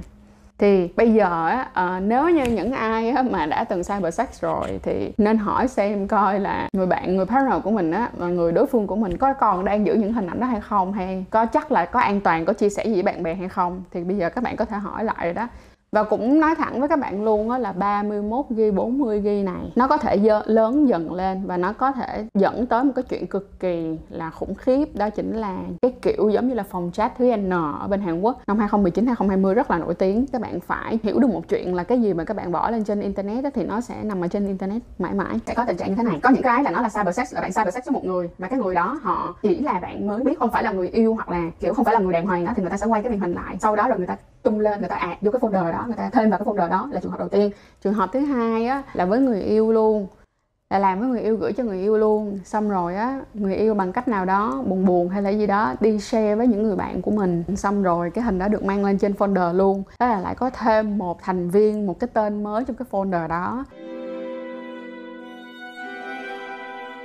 Thì 0.59 0.89
bây 0.97 1.15
giờ 1.15 1.49
á 1.49 1.69
à, 1.73 2.01
nếu 2.01 2.29
như 2.29 2.45
những 2.45 2.73
ai 2.73 3.11
á, 3.11 3.23
mà 3.23 3.47
đã 3.47 3.65
từng 3.65 3.83
cyber 3.85 4.15
sex 4.15 4.43
rồi 4.43 4.81
thì 4.83 5.13
nên 5.19 5.37
hỏi 5.37 5.69
xem 5.69 6.09
coi 6.09 6.41
là 6.41 6.69
người 6.73 6.87
bạn 6.87 7.17
người 7.17 7.27
partner 7.27 7.63
của 7.65 7.71
mình 7.71 7.91
á 7.91 8.09
và 8.17 8.27
người 8.27 8.53
đối 8.53 8.67
phương 8.67 8.87
của 8.87 8.97
mình 8.97 9.17
có 9.17 9.33
còn 9.33 9.65
đang 9.65 9.87
giữ 9.87 9.95
những 9.95 10.13
hình 10.13 10.27
ảnh 10.27 10.41
đó 10.41 10.47
hay 10.47 10.61
không 10.61 10.93
hay 10.93 11.25
có 11.31 11.47
chắc 11.47 11.73
là 11.73 11.85
có 11.85 12.01
an 12.01 12.21
toàn 12.21 12.45
có 12.45 12.53
chia 12.53 12.69
sẻ 12.69 12.85
gì 12.85 12.95
với 12.95 13.03
bạn 13.03 13.23
bè 13.23 13.35
hay 13.35 13.49
không. 13.49 13.83
Thì 13.91 14.05
bây 14.05 14.17
giờ 14.17 14.31
các 14.31 14.45
bạn 14.45 14.57
có 14.57 14.65
thể 14.65 14.77
hỏi 14.77 15.05
lại 15.05 15.25
rồi 15.25 15.35
đó 15.35 15.49
và 15.97 16.03
cũng 16.03 16.41
nói 16.41 16.55
thẳng 16.55 16.81
với 16.81 16.89
các 16.89 16.99
bạn 16.99 17.25
luôn 17.25 17.51
á 17.51 17.59
là 17.59 17.73
31 17.73 18.47
ghi 18.51 18.71
40 18.71 19.21
ghi 19.21 19.43
này 19.43 19.73
nó 19.77 19.87
có 19.89 19.97
thể 19.97 20.19
dơ, 20.19 20.43
lớn 20.47 20.89
dần 20.89 21.13
lên 21.13 21.43
và 21.47 21.57
nó 21.57 21.73
có 21.73 21.93
thể 21.93 22.27
dẫn 22.35 22.67
tới 22.67 22.85
một 22.85 22.93
cái 22.97 23.03
chuyện 23.03 23.27
cực 23.27 23.61
kỳ 23.61 23.99
là 24.09 24.31
khủng 24.31 24.55
khiếp. 24.55 24.89
Đó 24.95 25.11
chính 25.11 25.37
là 25.37 25.57
cái 25.83 25.93
kiểu 26.03 26.29
giống 26.29 26.49
như 26.49 26.55
là 26.55 26.63
phòng 26.63 26.91
chat 26.93 27.13
thứ 27.19 27.37
N 27.37 27.51
ở 27.51 27.87
bên 27.91 28.01
Hàn 28.01 28.21
Quốc 28.21 28.41
năm 28.47 28.59
2019 28.59 29.07
2020 29.07 29.55
rất 29.55 29.71
là 29.71 29.79
nổi 29.79 29.95
tiếng. 29.95 30.27
Các 30.33 30.41
bạn 30.41 30.61
phải 30.61 30.99
hiểu 31.03 31.19
được 31.19 31.31
một 31.31 31.49
chuyện 31.49 31.75
là 31.75 31.85
cái 31.85 32.03
gì 32.03 32.15
mà 32.15 32.25
các 32.25 32.37
bạn 32.37 32.53
bỏ 32.53 32.71
lên 32.71 32.85
trên 32.85 33.01
internet 33.01 33.45
đó, 33.45 33.51
thì 33.55 33.65
nó 33.65 33.81
sẽ 33.81 33.95
nằm 34.03 34.21
ở 34.21 34.29
trên 34.29 34.47
internet 34.47 34.83
mãi 34.99 35.15
mãi. 35.15 35.41
Sẽ 35.47 35.55
có 35.55 35.65
tình 35.65 35.77
trạng 35.77 35.89
như 35.89 35.95
thế 35.95 36.03
này. 36.03 36.19
Có 36.23 36.31
những 36.31 36.43
cái 36.43 36.63
là 36.63 36.71
nó 36.71 36.81
là 36.81 36.89
cyber 36.89 37.17
sex 37.17 37.35
là 37.35 37.41
bạn 37.41 37.51
cyber 37.53 37.75
sex 37.75 37.85
với 37.87 37.93
một 37.93 38.05
người 38.05 38.31
mà 38.39 38.49
cái 38.49 38.59
người 38.59 38.75
đó 38.75 38.99
họ 39.03 39.35
chỉ 39.43 39.59
là 39.59 39.81
bạn 39.83 40.07
mới 40.07 40.25
biết 40.25 40.39
không 40.39 40.51
phải 40.51 40.63
là 40.63 40.73
người 40.73 40.89
yêu 40.89 41.15
hoặc 41.15 41.29
là 41.29 41.51
kiểu 41.61 41.75
không 41.75 41.85
phải 41.85 41.95
là 41.95 42.01
người 42.01 42.13
đàng 42.13 42.27
hoàng 42.27 42.45
đó 42.45 42.53
thì 42.57 42.63
người 42.63 42.71
ta 42.71 42.77
sẽ 42.77 42.87
quay 42.87 43.03
cái 43.03 43.11
màn 43.11 43.21
hình 43.21 43.35
lại. 43.35 43.57
Sau 43.61 43.77
đó 43.77 43.89
rồi 43.89 43.99
người 43.99 44.07
ta 44.07 44.17
tung 44.47 44.61
lên 44.61 44.81
người 44.81 44.89
ta 44.89 44.97
ạt 44.97 45.19
vô 45.21 45.31
cái 45.31 45.41
folder 45.41 45.73
đó, 45.73 45.85
người 45.87 45.97
ta 45.97 46.11
thêm 46.13 46.31
vào 46.31 46.39
cái 46.39 46.47
folder 46.47 46.71
đó 46.71 46.89
là 46.93 47.01
trường 47.01 47.13
hợp 47.13 47.19
đầu 47.19 47.29
tiên. 47.29 47.51
Trường 47.85 47.95
hợp 47.95 48.11
thứ 48.13 48.21
hai 48.21 48.67
á, 48.67 48.83
là 48.93 49.05
với 49.05 49.21
người 49.21 49.41
yêu 49.41 49.73
luôn, 49.73 50.07
là 50.71 50.79
làm 50.79 51.01
với 51.01 51.09
người 51.09 51.21
yêu 51.21 51.37
gửi 51.37 51.53
cho 51.53 51.65
người 51.65 51.79
yêu 51.79 51.99
luôn. 51.99 52.39
Xong 52.45 52.71
rồi 52.71 52.97
á, 52.97 53.21
người 53.35 53.55
yêu 53.55 53.75
bằng 53.75 53.93
cách 53.93 54.09
nào 54.09 54.25
đó, 54.25 54.63
buồn 54.67 54.87
buồn 54.87 55.09
hay 55.09 55.23
là 55.23 55.31
gì 55.31 55.47
đó, 55.47 55.75
đi 55.81 55.99
share 55.99 56.35
với 56.35 56.47
những 56.47 56.63
người 56.63 56.77
bạn 56.77 57.03
của 57.03 57.11
mình. 57.11 57.45
Xong 57.57 57.83
rồi 57.83 58.11
cái 58.11 58.25
hình 58.25 58.39
đó 58.39 58.49
được 58.49 58.65
mang 58.65 58.85
lên 58.85 58.99
trên 58.99 59.13
folder 59.13 59.53
luôn. 59.53 59.83
Đó 60.01 60.07
là 60.07 60.21
lại 60.21 60.35
có 60.35 60.51
thêm 60.51 60.99
một 60.99 61.23
thành 61.23 61.51
viên, 61.51 61.87
một 61.87 62.01
cái 62.01 62.09
tên 62.13 62.45
mới 62.45 62.65
trong 62.65 62.77
cái 62.77 62.87
folder 62.91 63.29
đó. 63.29 63.65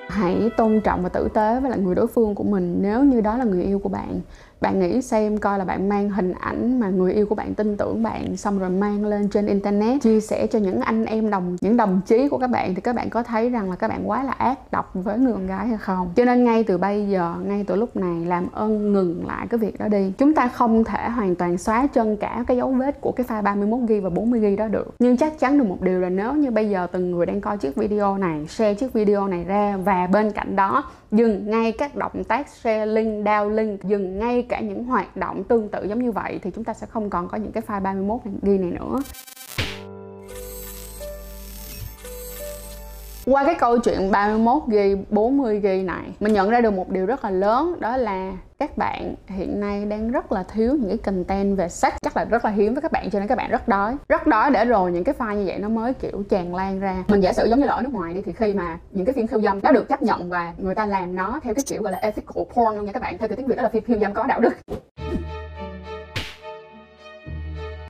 Hãy 0.08 0.50
tôn 0.58 0.82
trọng 0.82 1.04
và 1.04 1.10
tử 1.10 1.28
tế 1.34 1.60
với 1.60 1.70
lại 1.70 1.80
người 1.80 1.96
đối 1.96 2.08
phương 2.08 2.36
của 2.36 2.44
mình 2.44 2.78
nếu 2.82 3.04
như 3.04 3.22
đó 3.22 3.38
là 3.38 3.44
người 3.44 3.64
yêu 3.64 3.80
của 3.80 3.90
bạn 3.90 4.20
bạn 4.62 4.80
nghĩ 4.80 5.02
xem 5.02 5.38
coi 5.38 5.60
là 5.60 5.66
bạn 5.66 5.90
mang 5.90 6.10
hình 6.10 6.34
ảnh 6.40 6.80
mà 6.80 6.90
người 6.90 7.14
yêu 7.14 7.26
của 7.26 7.36
bạn 7.36 7.56
tin 7.56 7.78
tưởng 7.78 8.04
bạn 8.04 8.38
xong 8.38 8.60
rồi 8.60 8.70
mang 8.70 9.06
lên 9.06 9.30
trên 9.30 9.46
internet, 9.46 10.02
chia 10.02 10.20
sẻ 10.20 10.48
cho 10.48 10.60
những 10.60 10.80
anh 10.82 11.06
em 11.06 11.30
đồng, 11.30 11.58
những 11.62 11.78
đồng 11.78 12.02
chí 12.06 12.28
của 12.30 12.38
các 12.38 12.48
bạn 12.48 12.76
thì 12.76 12.82
các 12.82 12.96
bạn 12.96 13.10
có 13.10 13.24
thấy 13.24 13.50
rằng 13.50 13.70
là 13.70 13.76
các 13.76 13.88
bạn 13.88 14.10
quá 14.10 14.24
là 14.24 14.32
ác 14.32 14.72
độc 14.72 14.92
với 14.94 15.20
người 15.20 15.34
con 15.34 15.48
gái 15.48 15.68
hay 15.68 15.78
không? 15.78 16.12
Cho 16.16 16.26
nên 16.26 16.44
ngay 16.44 16.64
từ 16.64 16.78
bây 16.78 17.08
giờ, 17.08 17.36
ngay 17.46 17.64
từ 17.68 17.76
lúc 17.76 17.96
này 17.96 18.26
làm 18.26 18.48
ơn 18.52 18.94
ngừng 18.94 19.28
lại 19.28 19.48
cái 19.50 19.58
việc 19.58 19.80
đó 19.80 19.88
đi. 19.88 20.12
Chúng 20.18 20.34
ta 20.34 20.48
không 20.48 20.84
thể 20.84 21.10
hoàn 21.10 21.36
toàn 21.36 21.58
xóa 21.58 21.88
chân 21.88 22.18
cả 22.18 22.44
cái 22.48 22.58
dấu 22.58 22.72
vết 22.72 23.02
của 23.02 23.12
cái 23.12 23.26
file 23.30 23.44
31 23.44 23.80
GB 23.80 24.04
và 24.04 24.10
40 24.10 24.40
GB 24.40 24.60
đó 24.60 24.68
được. 24.68 24.96
Nhưng 25.00 25.18
chắc 25.18 25.40
chắn 25.40 25.58
được 25.58 25.68
một 25.68 25.82
điều 25.82 26.00
là 26.00 26.10
nếu 26.10 26.34
như 26.34 26.52
bây 26.52 26.70
giờ 26.70 26.88
từng 26.92 27.12
người 27.12 27.26
đang 27.26 27.42
coi 27.42 27.58
chiếc 27.58 27.76
video 27.76 28.18
này, 28.18 28.46
share 28.48 28.74
chiếc 28.74 28.94
video 28.94 29.28
này 29.28 29.44
ra 29.44 29.78
và 29.78 30.08
bên 30.08 30.32
cạnh 30.32 30.56
đó 30.56 30.84
dừng 31.12 31.50
ngay 31.50 31.72
các 31.72 31.96
động 31.96 32.24
tác 32.24 32.50
share 32.50 32.86
link 32.86 33.26
down 33.26 33.50
link 33.50 33.84
dừng 33.84 34.20
ngay 34.20 34.46
cả 34.50 34.60
những 34.60 34.84
hoạt 34.84 35.18
động 35.18 35.44
tương 35.44 35.70
tự 35.70 35.84
giống 35.84 36.04
như 36.04 36.12
vậy 36.12 36.40
thì 36.42 36.52
chúng 36.56 36.64
ta 36.64 36.74
sẽ 36.74 36.88
không 36.88 37.10
còn 37.10 37.28
có 37.28 37.38
những 37.38 37.52
cái 37.52 37.64
file 37.68 37.82
31 37.82 38.22
ghi 38.42 38.58
này 38.58 38.72
nữa. 38.72 39.00
Qua 43.26 43.46
cái 43.46 43.56
câu 43.60 43.80
chuyện 43.80 44.12
31 44.12 44.64
g 44.68 44.76
40 45.10 45.60
g 45.60 45.66
này, 45.66 46.04
mình 46.20 46.34
nhận 46.34 46.50
ra 46.50 46.62
được 46.62 46.72
một 46.72 46.90
điều 46.90 47.06
rất 47.06 47.24
là 47.24 47.30
lớn, 47.30 47.76
đó 47.80 47.98
là 47.98 48.32
các 48.60 48.78
bạn 48.78 49.16
hiện 49.28 49.60
nay 49.60 49.86
đang 49.86 50.12
rất 50.12 50.32
là 50.32 50.44
thiếu 50.44 50.78
những 50.80 50.90
cái 50.90 50.98
content 50.98 51.58
về 51.58 51.70
sex. 51.70 51.94
Chắc 52.02 52.18
là 52.18 52.26
rất 52.26 52.46
là 52.46 52.52
hiếm 52.52 52.74
với 52.74 52.82
các 52.82 52.92
bạn, 52.92 53.10
cho 53.10 53.20
nên 53.20 53.28
các 53.28 53.38
bạn 53.38 53.52
rất 53.52 53.68
đói. 53.68 53.96
Rất 54.10 54.28
đói 54.28 54.52
để 54.52 54.66
rồi 54.66 54.92
những 54.92 55.04
cái 55.04 55.16
file 55.20 55.36
như 55.36 55.44
vậy 55.48 55.60
nó 55.60 55.70
mới, 55.70 55.94
kiểu, 55.94 56.24
tràn 56.30 56.56
lan 56.56 56.80
ra. 56.80 57.04
Mình 57.08 57.22
giả 57.22 57.34
sử 57.34 57.46
giống 57.46 57.60
như 57.60 57.66
là 57.66 57.74
ở 57.74 57.82
nước 57.82 57.94
ngoài 57.94 58.14
đi, 58.14 58.22
thì 58.26 58.32
khi 58.34 58.54
mà 58.54 58.80
những 58.92 59.06
cái 59.06 59.14
phim 59.14 59.28
khiêu 59.28 59.42
dâm 59.42 59.60
nó 59.64 59.72
được 59.72 59.90
chấp 59.90 60.02
nhận 60.02 60.30
và 60.30 60.54
người 60.58 60.76
ta 60.76 60.86
làm 60.86 61.16
nó 61.16 61.40
theo 61.44 61.54
cái 61.54 61.64
kiểu 61.68 61.82
gọi 61.82 61.92
là 61.92 61.98
ethical 61.98 62.44
porn 62.54 62.76
luôn 62.76 62.86
nha 62.86 62.92
các 62.92 63.02
bạn. 63.02 63.18
Theo 63.18 63.28
cái 63.28 63.36
tiếng 63.38 63.48
việt 63.48 63.56
đó 63.56 63.64
là 63.64 63.70
phim 63.70 63.84
khiêu 63.84 64.00
dâm 64.00 64.14
có 64.14 64.24
đạo 64.24 64.40
đức. 64.40 64.54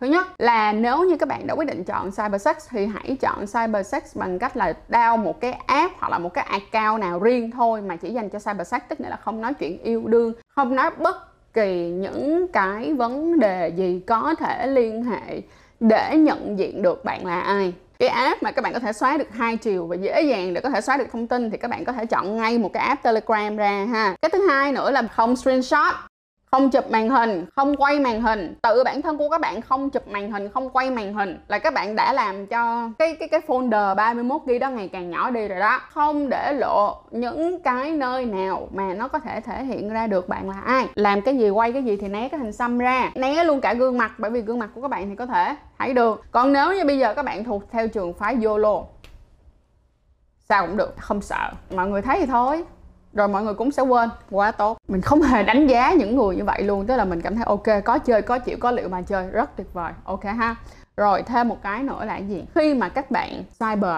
Thứ 0.01 0.08
nhất 0.08 0.27
là 0.38 0.74
nếu 0.74 1.03
như 1.03 1.17
các 1.17 1.29
bạn 1.29 1.48
đã 1.48 1.53
quyết 1.53 1.67
định 1.67 1.84
chọn 1.84 2.12
cybersex 2.12 2.55
thì 2.70 2.86
hãy 2.86 3.17
chọn 3.22 3.46
cybersex 3.46 4.17
bằng 4.17 4.39
cách 4.39 4.58
là 4.58 4.74
download 4.89 5.17
một 5.17 5.41
cái 5.41 5.51
app 5.51 5.93
hoặc 6.00 6.10
là 6.12 6.20
một 6.20 6.34
cái 6.34 6.46
account 6.46 7.01
nào 7.01 7.20
riêng 7.20 7.51
thôi 7.51 7.81
mà 7.81 7.96
chỉ 7.96 8.10
dành 8.10 8.29
cho 8.29 8.39
cybersex 8.39 8.81
tức 8.89 9.00
là 9.01 9.15
không 9.15 9.41
nói 9.41 9.53
chuyện 9.53 9.84
yêu 9.84 10.03
đương, 10.08 10.34
không 10.55 10.75
nói 10.75 10.89
bất 10.98 11.15
kỳ 11.53 11.89
những 11.89 12.48
cái 12.48 12.93
vấn 12.93 13.39
đề 13.39 13.67
gì 13.67 14.01
có 14.08 14.36
thể 14.39 14.67
liên 14.67 15.03
hệ 15.03 15.41
để 15.79 16.17
nhận 16.17 16.60
diện 16.60 16.81
được 16.81 17.05
bạn 17.05 17.25
là 17.25 17.41
ai. 17.41 17.74
Cái 18.00 18.10
app 18.10 18.43
mà 18.43 18.51
các 18.51 18.62
bạn 18.62 18.74
có 18.74 18.79
thể 18.79 18.93
xóa 18.93 19.17
được 19.17 19.31
hai 19.31 19.58
chiều 19.58 19.88
và 19.88 19.96
dễ 19.96 20.22
dàng 20.22 20.53
để 20.53 20.62
có 20.62 20.70
thể 20.70 20.81
xóa 20.81 20.98
được 20.98 21.08
thông 21.12 21.27
tin 21.27 21.51
thì 21.51 21.58
các 21.58 21.67
bạn 21.67 21.86
có 21.86 21.93
thể 21.93 22.05
chọn 22.05 22.38
ngay 22.38 22.58
một 22.58 22.74
cái 22.74 22.88
app 22.88 23.03
telegram 23.03 23.58
ra 23.58 23.86
ha. 23.86 24.15
Cái 24.22 24.29
thứ 24.29 24.48
hai 24.48 24.72
nữa 24.72 24.91
là 24.91 25.01
không 25.01 25.36
screenshot 25.36 25.96
không 26.51 26.72
chụp 26.72 26.91
màn 26.91 27.10
hình, 27.10 27.46
không 27.55 27.75
quay 27.75 28.00
màn 28.00 28.22
hình. 28.22 28.55
Tự 28.62 28.84
bản 28.84 29.01
thân 29.01 29.17
của 29.17 29.29
các 29.29 29.41
bạn 29.41 29.62
không 29.62 29.89
chụp 29.89 30.08
màn 30.08 30.31
hình, 30.31 30.50
không 30.50 30.70
quay 30.70 30.91
màn 30.91 31.13
hình 31.13 31.39
là 31.48 31.60
các 31.60 31.74
bạn 31.74 31.96
đã 31.96 32.13
làm 32.13 32.46
cho 32.46 32.89
cái 33.00 33.15
cái 33.15 33.27
cái 33.27 33.41
folder 33.48 33.96
31 33.96 34.41
GB 34.46 34.51
đó 34.62 34.70
ngày 34.70 34.88
càng 34.88 35.10
nhỏ 35.10 35.29
đi 35.29 35.48
rồi 35.48 35.60
đó. 35.60 35.79
Không 35.89 36.29
để 36.29 36.53
lộ 36.53 37.01
những 37.12 37.62
cái 37.63 37.91
nơi 37.91 38.25
nào 38.25 38.67
mà 38.74 38.93
nó 38.93 39.08
có 39.08 39.20
thể 39.20 39.41
thể 39.41 39.63
hiện 39.63 39.89
ra 39.89 40.08
được 40.08 40.29
bạn 40.29 40.50
là 40.50 40.62
ai. 40.65 40.88
Làm 40.96 41.22
cái 41.22 41.38
gì, 41.38 41.50
quay 41.50 41.74
cái 41.74 41.84
gì 41.84 41.98
thì 41.98 42.08
né 42.08 42.29
cái 42.29 42.39
hình 42.39 42.53
xăm 42.53 42.77
ra. 42.79 43.12
Né 43.15 43.43
luôn 43.43 43.62
cả 43.62 43.74
gương 43.74 43.98
mặt, 43.98 44.12
bởi 44.17 44.31
vì 44.31 44.41
gương 44.41 44.60
mặt 44.60 44.70
của 44.75 44.81
các 44.81 44.91
bạn 44.91 45.10
thì 45.10 45.15
có 45.15 45.25
thể 45.25 45.55
thấy 45.79 45.93
được. 45.93 46.22
Còn 46.31 46.53
nếu 46.53 46.74
như 46.74 46.86
bây 46.86 47.00
giờ 47.00 47.13
các 47.13 47.25
bạn 47.25 47.43
thuộc 47.43 47.63
theo 47.72 47.88
trường 47.88 48.13
phái 48.13 48.38
YOLO, 48.43 48.84
sao 50.39 50.67
cũng 50.67 50.77
được, 50.77 50.96
không 50.98 51.22
sợ. 51.22 51.51
Mọi 51.75 51.88
người 51.88 52.01
thấy 52.01 52.20
thì 52.20 52.25
thôi 52.25 52.63
rồi 53.13 53.27
mọi 53.27 53.44
người 53.44 53.53
cũng 53.53 53.72
sẽ 53.72 53.82
quên. 53.82 54.10
Quá 54.30 54.51
tốt. 54.51 54.77
Mình 54.88 55.01
không 55.01 55.22
hề 55.22 55.44
đánh 55.44 55.68
giá 55.68 55.94
những 55.94 56.15
người 56.15 56.36
như 56.36 56.44
vậy 56.44 56.63
luôn. 56.63 56.86
Tức 56.86 56.96
là 56.96 57.06
mình 57.06 57.22
cảm 57.22 57.36
thấy, 57.36 57.46
ok, 57.46 57.84
có 57.86 57.98
chơi, 57.98 58.22
có 58.22 58.39
chịu, 58.39 58.58
có 58.60 58.72
liệu 58.72 58.89
mà 58.89 59.01
chơi. 59.01 59.30
Rất 59.30 59.56
tuyệt 59.56 59.74
vời. 59.74 59.94
Ok 60.03 60.24
ha. 60.24 60.56
Rồi, 60.98 61.24
thêm 61.24 61.48
một 61.48 61.58
cái 61.63 61.84
nữa 61.84 62.06
là 62.06 62.18
gì? 62.18 62.46
Khi 62.56 62.74
mà 62.74 62.89
các 62.89 63.12
bạn 63.12 63.44
cyber, 63.60 63.96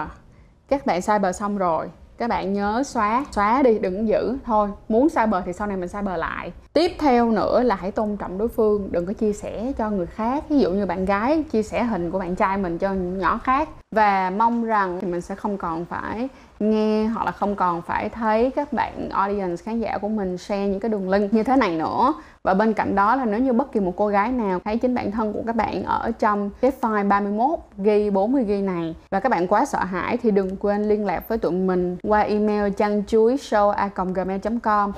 các 0.68 0.86
bạn 0.86 1.00
cyber 1.02 1.36
xong 1.36 1.58
rồi 1.58 1.86
các 2.18 2.28
bạn 2.28 2.52
nhớ 2.52 2.82
xóa 2.86 3.24
xóa 3.32 3.62
đi, 3.62 3.78
đừng 3.78 4.08
giữ. 4.08 4.36
Thôi, 4.44 4.68
muốn 4.88 5.08
sai 5.08 5.26
bờ 5.26 5.42
thì 5.46 5.52
sau 5.52 5.66
này 5.66 5.76
mình 5.76 5.88
sai 5.88 6.02
bờ 6.02 6.16
lại. 6.16 6.52
Tiếp 6.72 6.92
theo 6.98 7.30
nữa 7.30 7.62
là 7.62 7.74
hãy 7.74 7.90
tôn 7.90 8.16
trọng 8.16 8.38
đối 8.38 8.48
phương. 8.48 8.88
Đừng 8.90 9.06
có 9.06 9.12
chia 9.12 9.32
sẻ 9.32 9.72
cho 9.78 9.90
người 9.90 10.06
khác. 10.06 10.44
Ví 10.48 10.58
dụ 10.58 10.70
như 10.70 10.86
bạn 10.86 11.04
gái, 11.04 11.42
chia 11.42 11.62
sẻ 11.62 11.84
hình 11.84 12.10
của 12.10 12.18
bạn 12.18 12.34
trai 12.34 12.58
mình 12.58 12.78
cho 12.78 12.92
nhỏ 12.92 13.40
khác. 13.44 13.68
Và 13.94 14.30
mong 14.30 14.64
rằng 14.64 14.98
thì 15.00 15.08
mình 15.08 15.20
sẽ 15.20 15.34
không 15.34 15.56
còn 15.56 15.84
phải 15.84 16.28
nghe 16.60 17.06
hoặc 17.06 17.24
là 17.24 17.32
không 17.32 17.56
còn 17.56 17.82
phải 17.82 18.08
thấy 18.08 18.50
các 18.50 18.72
bạn 18.72 19.08
audience 19.08 19.62
khán 19.64 19.80
giả 19.80 19.98
của 19.98 20.08
mình 20.08 20.38
share 20.38 20.68
những 20.68 20.80
cái 20.80 20.88
đường 20.88 21.10
link 21.10 21.34
như 21.34 21.42
thế 21.42 21.56
này 21.56 21.76
nữa 21.76 22.14
và 22.44 22.54
bên 22.54 22.72
cạnh 22.72 22.94
đó 22.94 23.16
là 23.16 23.24
nếu 23.24 23.40
như 23.40 23.52
bất 23.52 23.72
kỳ 23.72 23.80
một 23.80 23.92
cô 23.96 24.06
gái 24.06 24.32
nào 24.32 24.60
thấy 24.64 24.78
chính 24.78 24.94
bản 24.94 25.10
thân 25.10 25.32
của 25.32 25.42
các 25.46 25.56
bạn 25.56 25.84
ở 25.84 26.10
trong 26.18 26.50
cái 26.60 26.72
file 26.80 27.08
31 27.08 27.58
ghi 27.78 28.10
40 28.10 28.44
ghi 28.44 28.62
này 28.62 28.94
và 29.10 29.20
các 29.20 29.28
bạn 29.28 29.46
quá 29.46 29.64
sợ 29.64 29.84
hãi 29.84 30.16
thì 30.16 30.30
đừng 30.30 30.56
quên 30.56 30.82
liên 30.82 31.06
lạc 31.06 31.28
với 31.28 31.38
tụi 31.38 31.52
mình 31.52 31.96
qua 32.02 32.20
email 32.20 32.72
chăn 32.72 33.02
chuối 33.06 33.36
show 33.36 33.70
a 33.70 33.90
gmail.com 34.14 34.92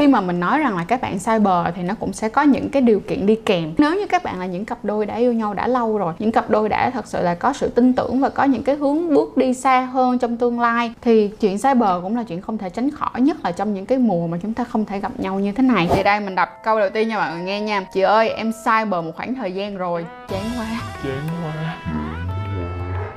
khi 0.00 0.06
mà 0.06 0.20
mình 0.20 0.40
nói 0.40 0.58
rằng 0.58 0.76
là 0.76 0.84
các 0.84 1.00
bạn 1.00 1.18
sai 1.18 1.38
bờ 1.38 1.70
thì 1.70 1.82
nó 1.82 1.94
cũng 2.00 2.12
sẽ 2.12 2.28
có 2.28 2.42
những 2.42 2.70
cái 2.70 2.82
điều 2.82 3.00
kiện 3.00 3.26
đi 3.26 3.34
kèm. 3.46 3.72
Nếu 3.78 3.94
như 3.94 4.06
các 4.06 4.22
bạn 4.22 4.40
là 4.40 4.46
những 4.46 4.64
cặp 4.64 4.78
đôi 4.82 5.06
đã 5.06 5.14
yêu 5.14 5.32
nhau 5.32 5.54
đã 5.54 5.66
lâu 5.66 5.98
rồi 5.98 6.14
những 6.18 6.32
cặp 6.32 6.50
đôi 6.50 6.68
đã 6.68 6.90
thật 6.90 7.06
sự 7.06 7.22
là 7.22 7.34
có 7.34 7.52
sự 7.52 7.68
tin 7.68 7.92
tưởng 7.92 8.20
và 8.20 8.28
có 8.28 8.44
những 8.44 8.62
cái 8.62 8.76
hướng 8.76 9.14
bước 9.14 9.36
đi 9.36 9.54
xa 9.54 9.80
hơn 9.80 10.18
trong 10.18 10.36
tương 10.36 10.60
lai 10.60 10.92
thì 11.02 11.28
chuyện 11.40 11.58
sai 11.58 11.74
bờ 11.74 12.00
cũng 12.02 12.16
là 12.16 12.22
chuyện 12.22 12.40
không 12.40 12.58
thể 12.58 12.70
tránh 12.70 12.90
khỏi 12.90 13.20
nhất 13.20 13.36
là 13.44 13.52
trong 13.52 13.74
những 13.74 13.86
cái 13.86 13.98
mùa 13.98 14.26
mà 14.26 14.38
chúng 14.42 14.54
ta 14.54 14.64
không 14.64 14.84
thể 14.84 15.00
gặp 15.00 15.12
nhau 15.18 15.40
như 15.40 15.52
thế 15.52 15.62
này. 15.62 15.88
Thì 15.94 16.02
đây 16.02 16.20
mình 16.20 16.34
đọc 16.34 16.48
câu 16.64 16.78
đầu 16.78 16.90
tiên 16.90 17.08
nha 17.08 17.16
mọi 17.16 17.32
người 17.32 17.42
nghe 17.42 17.60
nha. 17.60 17.86
Chị 17.94 18.00
ơi 18.00 18.28
em 18.28 18.52
sai 18.64 18.84
bờ 18.84 19.02
một 19.02 19.12
khoảng 19.16 19.34
thời 19.34 19.52
gian 19.52 19.76
rồi. 19.76 20.06
Chán 20.28 20.42
quá. 20.56 20.66
Chán 21.04 21.20
quá 21.42 22.19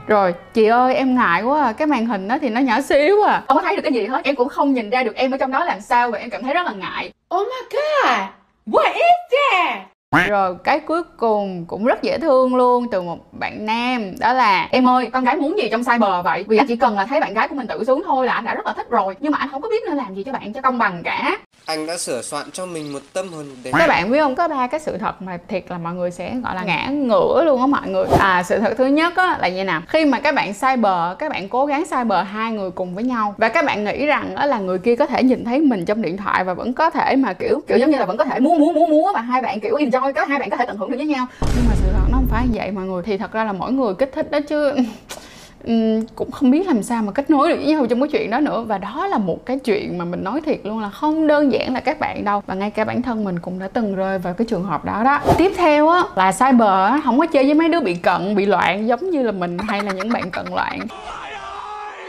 rồi 0.07 0.33
chị 0.53 0.65
ơi 0.65 0.95
em 0.95 1.15
ngại 1.15 1.41
quá 1.41 1.63
à. 1.63 1.74
cái 1.74 1.88
màn 1.88 2.05
hình 2.05 2.27
đó 2.27 2.38
thì 2.41 2.50
nó 2.50 2.62
nhỏ 2.62 2.81
xíu 2.81 3.22
à. 3.24 3.43
Không 3.48 3.57
có 3.57 3.63
thấy 3.63 3.75
được 3.75 3.81
cái 3.81 3.93
gì 3.93 4.05
hết. 4.05 4.22
Em 4.24 4.36
cũng 4.36 4.50
không 4.50 4.74
nhìn 4.74 4.89
ra 4.89 5.03
được 5.03 5.15
em 5.15 5.31
ở 5.31 5.38
trong 5.38 5.51
đó 5.51 5.65
làm 5.65 5.81
sao 5.81 6.12
và 6.12 6.17
em 6.17 6.29
cảm 6.29 6.43
thấy 6.43 6.53
rất 6.53 6.65
là 6.65 6.72
ngại. 6.72 7.12
Oh 7.36 7.48
my 7.48 7.77
god! 7.77 8.19
What 8.65 8.93
is 8.93 9.13
that 9.31 9.92
rồi 10.27 10.55
cái 10.63 10.79
cuối 10.79 11.03
cùng 11.17 11.65
cũng 11.67 11.86
rất 11.86 12.03
dễ 12.03 12.17
thương 12.20 12.55
luôn 12.55 12.86
từ 12.91 13.01
một 13.01 13.17
bạn 13.32 13.65
nam 13.65 14.13
đó 14.20 14.34
là 14.34 14.67
em 14.72 14.88
ơi 14.88 15.10
con 15.13 15.24
gái 15.24 15.36
muốn 15.36 15.58
gì 15.58 15.70
trong 15.72 15.84
cyber 15.84 16.12
vậy? 16.24 16.46
Vì 16.48 16.58
anh 16.58 16.67
chỉ 16.67 16.75
cần 16.75 16.98
là 16.98 17.05
thấy 17.05 17.20
bạn 17.20 17.34
gái 17.34 17.48
của 17.48 17.55
mình 17.55 17.67
tự 17.67 17.84
xuống 17.84 18.03
thôi 18.05 18.25
là 18.25 18.34
anh 18.34 18.46
đã 18.46 18.55
rất 18.55 18.65
là 18.65 18.74
thích 18.74 18.89
rồi 18.89 19.15
nhưng 19.20 19.32
mà 19.32 19.38
anh 19.38 19.50
không 19.51 19.62
có 19.62 19.70
biết 19.70 19.84
nên 19.88 19.98
làm 19.98 20.15
gì 20.15 20.24
cho 20.24 20.32
bạn 20.32 20.53
cho 20.53 20.62
công 20.62 20.77
bằng 20.77 21.03
cả. 21.03 21.38
Anh 21.65 21.88
đã 21.88 21.98
sửa 21.98 22.22
soạn 22.22 22.51
cho 22.51 22.65
mình 22.65 22.93
một 22.93 23.00
tâm 23.13 23.34
hồn 23.34 23.46
đẹp. 23.63 23.72
Các 23.77 23.88
bạn 23.88 24.12
biết 24.12 24.20
không? 24.20 24.36
Có 24.36 24.48
ba 24.48 24.67
cái 24.67 24.79
sự 24.79 24.98
thật 24.98 25.22
mà 25.22 25.38
thiệt 25.48 25.63
là 25.70 25.77
mọi 25.77 25.93
người 25.93 26.12
sẽ 26.12 26.36
gọi 26.43 26.55
là 26.55 26.63
ngã 26.63 26.88
ngửa 26.88 27.43
luôn 27.46 27.62
á 27.62 27.67
mọi 27.67 27.89
người. 27.89 28.05
À 28.20 28.43
sự 28.43 28.60
thật 28.60 28.74
thứ 28.77 28.86
nhất 28.86 29.15
á 29.15 29.38
là 29.41 29.48
như 29.48 29.63
nào? 29.63 29.82
Khi 29.88 30.05
mà 30.05 30.20
các 30.20 30.36
bạn 30.36 30.53
cyber 30.53 31.17
các 31.20 31.32
bạn 31.32 31.50
cố 31.50 31.65
gắng 31.65 31.84
cyber 31.84 32.27
hai 32.32 32.51
người 32.51 32.72
cùng 32.72 32.96
với 32.96 33.03
nhau 33.03 33.36
và 33.38 33.50
các 33.50 33.65
bạn 33.65 33.84
nghĩ 33.84 34.05
rằng 34.05 34.36
đó 34.36 34.46
là 34.46 34.60
người 34.60 34.79
kia 34.79 34.96
có 34.96 35.05
thể 35.05 35.24
nhìn 35.24 35.46
thấy 35.46 35.60
mình 35.60 35.86
trong 35.86 36.01
điện 36.01 36.17
thoại 36.17 36.43
và 36.43 36.53
vẫn 36.53 36.74
có 36.74 36.89
thể 36.89 37.15
mà 37.15 37.34
kiểu 37.34 37.62
kiểu 37.67 37.77
giống 37.77 37.91
như 37.91 37.98
là 37.98 38.05
vẫn 38.05 38.17
có 38.17 38.25
thể 38.25 38.39
múa 38.39 38.55
múa 38.55 38.72
múa 38.72 38.86
múa 38.88 39.12
và 39.13 39.22
hai 39.22 39.41
bạn 39.41 39.60
kiểu 39.60 39.75
enjoy 39.75 40.02
có 40.12 40.25
hai 40.25 40.39
bạn 40.39 40.50
có 40.50 40.57
thể 40.57 40.65
tận 40.65 40.77
hưởng 40.77 40.91
được 40.91 40.98
với 40.98 41.05
nhau. 41.05 41.25
Nhưng 41.55 41.65
mà 41.69 41.75
sự 41.75 41.86
thật 41.93 42.07
nó 42.12 42.17
không 42.17 42.27
phải 42.29 42.48
vậy 42.53 42.72
mọi 42.72 42.86
người. 42.86 43.03
Thì 43.03 43.17
thật 43.17 43.31
ra 43.31 43.43
là 43.43 43.53
mỗi 43.53 43.72
người 43.72 43.93
kích 43.93 44.12
thích 44.13 44.31
đó 44.31 44.39
chứ 44.48 44.72
um, 45.63 46.05
cũng 46.15 46.31
không 46.31 46.51
biết 46.51 46.67
làm 46.67 46.83
sao 46.83 47.03
mà 47.03 47.12
kết 47.12 47.29
nối 47.29 47.50
được 47.50 47.55
với 47.55 47.65
nhau 47.65 47.86
trong 47.89 48.00
cái 48.00 48.10
chuyện 48.12 48.29
đó 48.29 48.39
nữa. 48.39 48.63
Và 48.67 48.77
đó 48.77 49.07
là 49.07 49.17
một 49.17 49.45
cái 49.45 49.60
chuyện 49.60 49.98
mà 49.98 50.05
mình 50.05 50.24
nói 50.24 50.41
thiệt 50.41 50.60
luôn 50.63 50.79
là 50.79 50.89
không 50.89 51.27
đơn 51.27 51.51
giản 51.51 51.74
là 51.74 51.79
các 51.79 52.00
bạn 52.00 52.25
đâu. 52.25 52.43
Và 52.48 52.53
ngay 52.53 52.72
cả 52.72 52.86
bản 52.86 53.01
thân 53.01 53.24
mình 53.24 53.39
cũng 53.39 53.60
đã 53.60 53.67
từng 53.67 53.95
rơi 53.95 54.19
vào 54.19 54.33
cái 54.33 54.48
trường 54.50 54.63
hợp 54.63 54.86
đó 54.86 55.03
đó. 55.03 55.19
Tiếp 55.38 55.51
theo 55.57 55.89
á 55.89 56.03
là 56.15 56.31
cyber 56.31 56.67
á 56.67 57.01
không 57.03 57.19
có 57.19 57.25
chơi 57.25 57.43
với 57.43 57.53
mấy 57.53 57.69
đứa 57.69 57.79
bị 57.79 57.93
cận 57.93 58.36
bị 58.36 58.45
loạn 58.45 58.88
giống 58.88 59.10
như 59.10 59.24
là 59.24 59.31
mình 59.31 59.57
hay 59.57 59.81
là 59.81 59.91
những 59.91 60.13
bạn 60.13 60.31
cận 60.31 60.45
loạn 60.51 60.79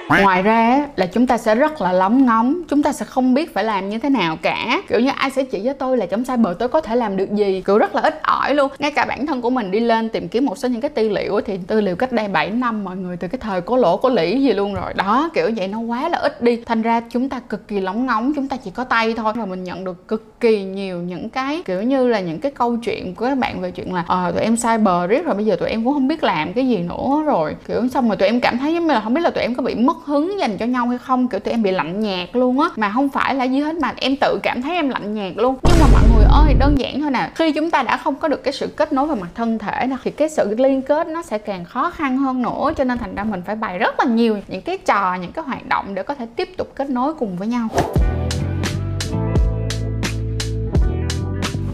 ngoài 0.09 0.43
ra 0.43 0.87
là 0.97 1.07
chúng 1.07 1.27
ta 1.27 1.39
sẽ 1.39 1.55
rất 1.55 1.81
là 1.83 1.93
lóng 1.93 2.27
ngóng, 2.27 2.63
chúng 2.69 2.83
ta 2.83 2.93
sẽ 2.93 3.05
không 3.05 3.35
biết 3.35 3.55
phải 3.55 3.65
làm 3.65 3.89
như 3.89 3.99
thế 3.99 4.09
nào 4.09 4.37
cả. 4.43 4.83
Kiểu 4.89 5.01
như 5.01 5.11
ai 5.17 5.31
sẽ 5.31 5.43
chỉ 5.43 5.61
cho 5.65 5.73
tôi 5.73 5.97
là 5.97 6.07
chấm 6.07 6.25
sai 6.25 6.37
bờ, 6.37 6.55
tôi 6.59 6.69
có 6.69 6.81
thể 6.81 6.97
làm 6.97 7.17
được 7.17 7.33
gì? 7.33 7.63
Kiểu 7.67 7.79
rất 7.79 7.95
là 7.95 8.01
ít 8.03 8.23
ỏi 8.23 8.55
luôn. 8.55 8.71
Ngay 8.79 8.91
cả 8.91 9.05
bản 9.05 9.27
thân 9.27 9.43
của 9.43 9.51
mình 9.51 9.71
đi 9.71 9.81
lên 9.81 10.09
tìm 10.09 10.29
kiếm 10.29 10.47
một 10.47 10.59
số 10.59 10.69
những 10.69 10.81
cái 10.81 10.89
tư 10.89 11.09
liệu 11.09 11.41
thì 11.41 11.59
tư 11.67 11.81
liệu 11.81 11.97
cách 11.97 12.13
đây 12.13 12.29
7 12.29 12.51
năm, 12.51 12.85
mọi 12.85 12.97
người 12.97 13.17
từ 13.17 13.29
cái 13.29 13.39
thời 13.39 13.61
có 13.61 13.77
lỗ 13.77 13.97
có 13.97 14.09
lĩ 14.09 14.41
gì 14.41 14.53
luôn 14.53 14.75
rồi. 14.75 14.95
Đó, 14.95 15.31
kiểu 15.35 15.51
vậy 15.57 15.69
nó 15.69 15.79
quá 15.79 16.09
là 16.09 16.19
ít 16.19 16.43
đi. 16.43 16.63
Thành 16.67 16.83
ra 16.83 17.01
chúng 17.11 17.29
ta 17.29 17.41
cực 17.41 17.69
kỳ 17.69 17.81
lóng 17.81 18.07
ngóng, 18.07 18.33
chúng 18.37 18.49
ta 18.49 18.57
chỉ 18.57 18.71
có 18.71 18.85
tay 18.85 19.15
thôi. 19.17 19.33
Và 19.37 19.47
mình 19.47 19.65
nhận 19.65 19.85
được 19.85 20.09
cực 20.09 20.41
kỳ 20.41 20.63
nhiều 20.63 20.99
những 20.99 21.31
cái, 21.31 21.63
kiểu 21.65 21.83
như 21.83 22.09
là 22.09 22.21
những 22.21 22.39
cái 22.39 22.53
câu 22.53 22.77
chuyện 22.77 23.15
của 23.15 23.27
các 23.27 23.39
bạn 23.39 23.61
về 23.61 23.71
chuyện 23.71 23.95
là 23.95 24.05
ờ 24.07 24.33
tụi 24.33 24.43
em 24.43 24.57
sai 24.57 24.79
bờ 24.79 25.07
riết 25.07 25.25
rồi, 25.25 25.35
bây 25.35 25.47
giờ 25.47 25.57
tụi 25.57 25.69
em 25.69 25.85
cũng 25.85 25.95
không 25.95 26.09
biết 26.09 26.25
làm 26.25 26.53
cái 26.53 26.69
gì 26.69 26.79
nữa 26.79 27.23
rồi. 27.27 27.57
Kiểu 27.69 27.89
xong 27.89 28.09
rồi 28.09 28.17
tụi 28.17 28.29
em 28.29 28.41
cảm 28.41 28.59
thấy 28.59 28.75
giống 28.75 28.87
như 28.87 28.95
là 28.95 29.01
không 29.01 29.15
biết 29.15 29.21
là 29.21 29.31
tụi 29.31 29.43
em 29.43 29.55
có 29.55 29.63
bị 29.63 29.75
mất 29.75 29.94
mất 29.95 30.07
hứng 30.07 30.41
dành 30.41 30.59
cho 30.59 30.67
nhau 30.67 30.89
hay 30.89 30.99
không, 30.99 31.29
kiểu 31.29 31.41
tụi 31.41 31.53
em 31.53 31.63
bị 31.63 31.71
lạnh 31.71 32.01
nhạt 32.01 32.29
luôn 32.33 32.61
á. 32.61 32.69
Mà 32.77 32.91
không 32.95 33.09
phải 33.09 33.35
là 33.35 33.45
gì 33.45 33.61
hết, 33.61 33.75
mà 33.77 33.93
em 33.97 34.17
tự 34.21 34.39
cảm 34.43 34.63
thấy 34.63 34.75
em 34.75 34.89
lạnh 34.89 35.15
nhạt 35.15 35.33
luôn. 35.37 35.57
Nhưng 35.63 35.77
mà 35.81 35.87
mọi 35.93 36.03
người 36.15 36.25
ơi, 36.25 36.55
đơn 36.59 36.75
giản 36.79 37.01
thôi 37.01 37.11
nè. 37.11 37.31
Khi 37.35 37.53
chúng 37.53 37.71
ta 37.71 37.83
đã 37.83 37.97
không 37.97 38.15
có 38.15 38.29
được 38.29 38.45
cái 38.45 38.53
sự 38.53 38.67
kết 38.77 38.93
nối 38.93 39.07
về 39.07 39.15
mặt 39.15 39.29
thân 39.35 39.59
thể 39.59 39.87
nè, 39.87 39.97
thì 40.05 40.11
cái 40.11 40.29
sự 40.29 40.55
liên 40.59 40.83
kết 40.83 41.07
nó 41.07 41.23
sẽ 41.23 41.39
càng 41.39 41.65
khó 41.65 41.91
khăn 41.91 42.17
hơn 42.17 42.43
nữa. 42.43 42.73
Cho 42.77 42.85
nên 42.85 42.99
thành 42.99 43.15
ra 43.15 43.25
mình 43.25 43.43
phải 43.47 43.57
bày 43.57 43.79
rất 43.79 44.01
là 44.01 44.05
nhiều 44.05 44.39
những 44.49 44.63
cái 44.63 44.79
trò, 44.79 45.15
những 45.15 45.33
cái 45.33 45.45
hoạt 45.45 45.67
động 45.69 45.95
để 45.95 46.03
có 46.03 46.15
thể 46.15 46.27
tiếp 46.37 46.49
tục 46.59 46.69
kết 46.75 46.91
nối 46.91 47.15
cùng 47.15 47.37
với 47.37 47.49
nhau. 47.49 47.69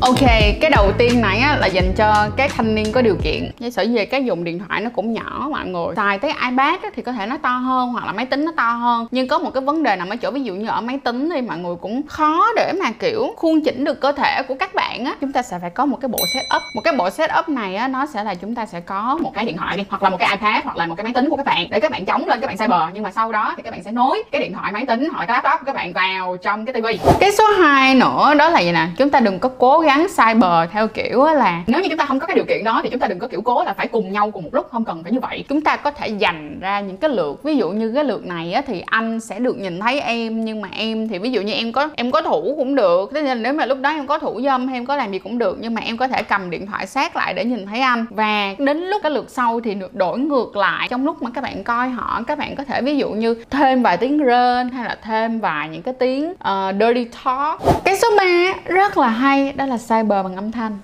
Ok, 0.01 0.21
cái 0.61 0.71
đầu 0.71 0.93
tiên 0.99 1.21
này 1.21 1.39
á, 1.39 1.57
là 1.61 1.67
dành 1.67 1.93
cho 1.97 2.29
các 2.37 2.51
thanh 2.57 2.75
niên 2.75 2.93
có 2.93 3.03
điều 3.03 3.17
kiện. 3.23 3.51
Giả 3.59 3.71
sử 3.71 3.95
về 3.95 4.07
cái 4.07 4.25
dùng 4.25 4.45
điện 4.45 4.59
thoại 4.59 4.81
nó 4.81 4.91
cũng 4.95 5.13
nhỏ 5.13 5.49
mọi 5.51 5.67
người 5.67 5.95
Xài 5.97 6.19
tới 6.19 6.31
iPad 6.31 6.81
á, 6.83 6.91
thì 6.97 7.03
có 7.03 7.13
thể 7.13 7.27
nó 7.27 7.37
to 7.43 7.49
hơn 7.51 7.89
hoặc 7.89 8.07
là 8.07 8.13
máy 8.13 8.27
tính 8.27 8.45
nó 8.45 8.53
to 8.57 8.73
hơn. 8.73 9.07
Nhưng 9.11 9.29
có 9.29 9.39
một 9.39 9.51
cái 9.55 9.61
vấn 9.61 9.83
đề 9.83 9.97
nằm 9.97 10.09
ở 10.09 10.17
chỗ 10.17 10.31
ví 10.31 10.43
dụ 10.43 10.55
như 10.55 10.69
ở 10.69 10.81
máy 10.81 10.99
tính 11.05 11.31
thì 11.31 11.41
mọi 11.41 11.59
người 11.59 11.77
cũng 11.81 12.07
khó 12.07 12.47
để 12.57 12.73
mà 12.81 12.91
kiểu 12.91 13.35
khuôn 13.37 13.61
chỉnh 13.65 13.85
được 13.85 14.01
cơ 14.01 14.13
thể 14.13 14.43
của 14.49 14.55
các 14.59 14.75
bạn 14.75 15.05
á. 15.05 15.15
Chúng 15.21 15.33
ta 15.33 15.43
sẽ 15.43 15.59
phải 15.61 15.71
có 15.71 15.87
một 15.87 15.99
cái 16.01 16.09
bộ 16.09 16.19
setup. 16.35 16.63
Một 16.75 16.81
cái 16.85 16.95
bộ 16.99 17.11
setup 17.11 17.49
này 17.49 17.77
á, 17.77 17.89
nó 17.89 18.07
sẽ 18.07 18.25
là 18.25 18.35
chúng 18.35 18.55
ta 18.55 18.67
sẽ 18.67 18.81
có 18.81 19.19
một 19.23 19.35
cái 19.35 19.45
điện 19.45 19.57
thoại 19.57 19.77
đi 19.77 19.85
Hoặc 19.91 20.03
là 20.03 20.11
một 20.11 20.17
cái 20.21 20.29
iPad 20.31 20.65
hoặc 20.65 20.77
là 20.77 20.87
một 20.87 20.95
cái 20.95 21.05
máy 21.05 21.13
tính 21.13 21.31
của 21.31 21.37
các 21.37 21.47
bạn 21.47 21.67
Để 21.71 21.81
các 21.81 21.91
bạn 21.91 22.05
chống 22.05 22.29
lên 22.29 22.41
các 22.41 22.47
bạn 22.47 22.57
cyber. 22.57 22.95
Nhưng 22.95 23.03
mà 23.03 23.11
sau 23.11 23.33
đó 23.33 23.55
thì 23.57 23.63
các 23.63 23.71
bạn 23.71 23.83
sẽ 23.83 23.91
nối 23.93 24.23
cái 24.33 24.41
điện 24.41 24.53
thoại 24.53 24.73
máy 24.73 24.87
tính 24.87 25.09
hoặc 25.13 25.21
là 25.21 25.27
cái 25.27 25.35
laptop 25.35 25.61
của 25.61 25.67
các 25.67 25.75
bạn 25.77 25.93
vào 25.93 26.37
trong 26.37 26.67
cái 26.67 26.73
tivi. 26.73 26.99
Cái 27.21 27.33
số 27.33 27.45
2 27.47 27.95
nữa 27.95 28.35
đó 28.39 28.49
là 28.49 28.61
gì 28.61 28.73
nè? 28.73 28.87
Chúng 28.99 29.11
ta 29.11 29.21
đừng 29.21 29.39
có 29.39 29.51
cố 29.59 29.79
gắng 29.79 29.90
gắn 29.91 30.07
cyber 30.09 30.71
theo 30.73 30.89
kiểu 30.89 31.25
là 31.25 31.63
nếu 31.67 31.81
như 31.81 31.89
chúng 31.89 31.99
ta 31.99 32.05
không 32.05 32.21
có 32.21 32.27
cái 32.27 32.35
điều 32.35 32.45
kiện 32.45 32.65
đó 32.65 32.81
thì 32.83 32.91
chúng 32.91 33.01
ta 33.01 33.07
đừng 33.07 33.19
có 33.19 33.29
kiểu 33.29 33.41
cố 33.41 33.65
là 33.65 33.73
phải 33.73 33.89
cùng 33.89 34.13
nhau 34.13 34.31
cùng 34.31 34.45
một 34.45 34.51
lúc 34.53 34.69
không 34.71 34.85
cần 34.85 35.03
phải 35.03 35.13
như 35.13 35.21
vậy. 35.21 35.45
Chúng 35.49 35.61
ta 35.61 35.77
có 35.77 35.91
thể 35.91 36.09
dành 36.09 36.61
ra 36.61 36.81
những 36.81 36.97
cái 36.97 37.11
lượt 37.11 37.43
ví 37.43 37.57
dụ 37.57 37.71
như 37.71 37.93
cái 37.95 38.05
lượt 38.05 38.27
này 38.27 38.53
á, 38.53 38.63
thì 38.67 38.83
anh 38.87 39.21
sẽ 39.21 39.39
được 39.39 39.59
nhìn 39.59 39.81
thấy 39.81 40.01
em 40.01 40.45
nhưng 40.45 40.61
mà 40.61 40.69
em 40.73 41.09
thì 41.09 41.19
ví 41.19 41.31
dụ 41.31 41.41
như 41.41 41.53
em 41.53 41.73
có 41.73 41.89
em 41.97 42.11
có 42.11 42.23
thủ 42.23 42.55
cũng 42.57 42.75
được. 42.75 43.11
Thế 43.15 43.23
nên 43.23 43.43
nếu 43.43 43.53
mà 43.53 43.67
lúc 43.67 43.79
đó 43.81 43.91
em 43.91 44.07
có 44.07 44.19
thủ 44.19 44.41
dâm 44.45 44.69
hay 44.69 44.77
em 44.77 44.87
có 44.87 44.97
làm 44.97 45.13
gì 45.13 45.19
cũng 45.19 45.39
được 45.39 45.57
nhưng 45.61 45.75
mà 45.75 45.81
em 45.81 45.97
có 45.97 46.09
thể 46.09 46.23
cầm 46.23 46.51
điện 46.51 46.67
thoại 46.67 46.87
sát 46.87 47.17
lại 47.17 47.35
để 47.35 47.45
nhìn 47.45 47.67
thấy 47.67 47.81
anh. 47.81 48.07
Và 48.11 48.55
đến 48.59 48.81
lúc 48.81 49.03
cái 49.03 49.13
lượt 49.13 49.31
sau 49.31 49.61
thì 49.61 49.75
được 49.75 49.95
đổi 49.95 50.19
ngược 50.19 50.57
lại. 50.57 50.89
Trong 50.89 51.05
lúc 51.05 51.23
mà 51.23 51.31
các 51.35 51.41
bạn 51.41 51.65
coi 51.65 51.89
họ 51.89 52.23
các 52.27 52.39
bạn 52.39 52.57
có 52.57 52.65
thể 52.65 52.83
ví 52.83 52.97
dụ 52.97 53.11
như 53.11 53.35
thêm 53.51 53.83
vài 53.83 53.97
tiếng 53.97 54.19
rên 54.19 54.69
hay 54.69 54.85
là 54.85 54.97
thêm 55.03 55.41
vài 55.41 55.69
những 55.69 55.83
cái 55.83 55.95
tiếng 55.99 56.31
uh, 56.31 56.75
dirty 56.81 57.05
talk. 57.25 57.61
Cái 57.85 57.97
số 57.97 58.09
3 58.17 58.25
rất 58.65 58.99
là 58.99 59.09
hay 59.09 59.53
đó 59.53 59.67
là 59.67 59.79
cyber 59.81 60.25
bằng 60.25 60.37
âm 60.37 60.53
thanh. 60.53 60.79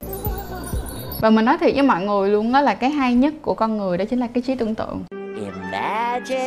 Và 1.20 1.30
mình 1.30 1.44
nói 1.44 1.58
thiệt 1.60 1.74
với 1.74 1.82
mọi 1.82 2.04
người 2.04 2.30
luôn 2.30 2.52
đó 2.52 2.60
là 2.60 2.74
cái 2.74 2.90
hay 2.90 3.14
nhất 3.14 3.34
của 3.42 3.54
con 3.54 3.78
người 3.78 3.98
đó 3.98 4.04
chính 4.10 4.20
là 4.20 4.26
cái 4.34 4.42
trí 4.42 4.54
tưởng 4.54 4.74
tượng. 4.74 5.02
Imagination 5.10 6.46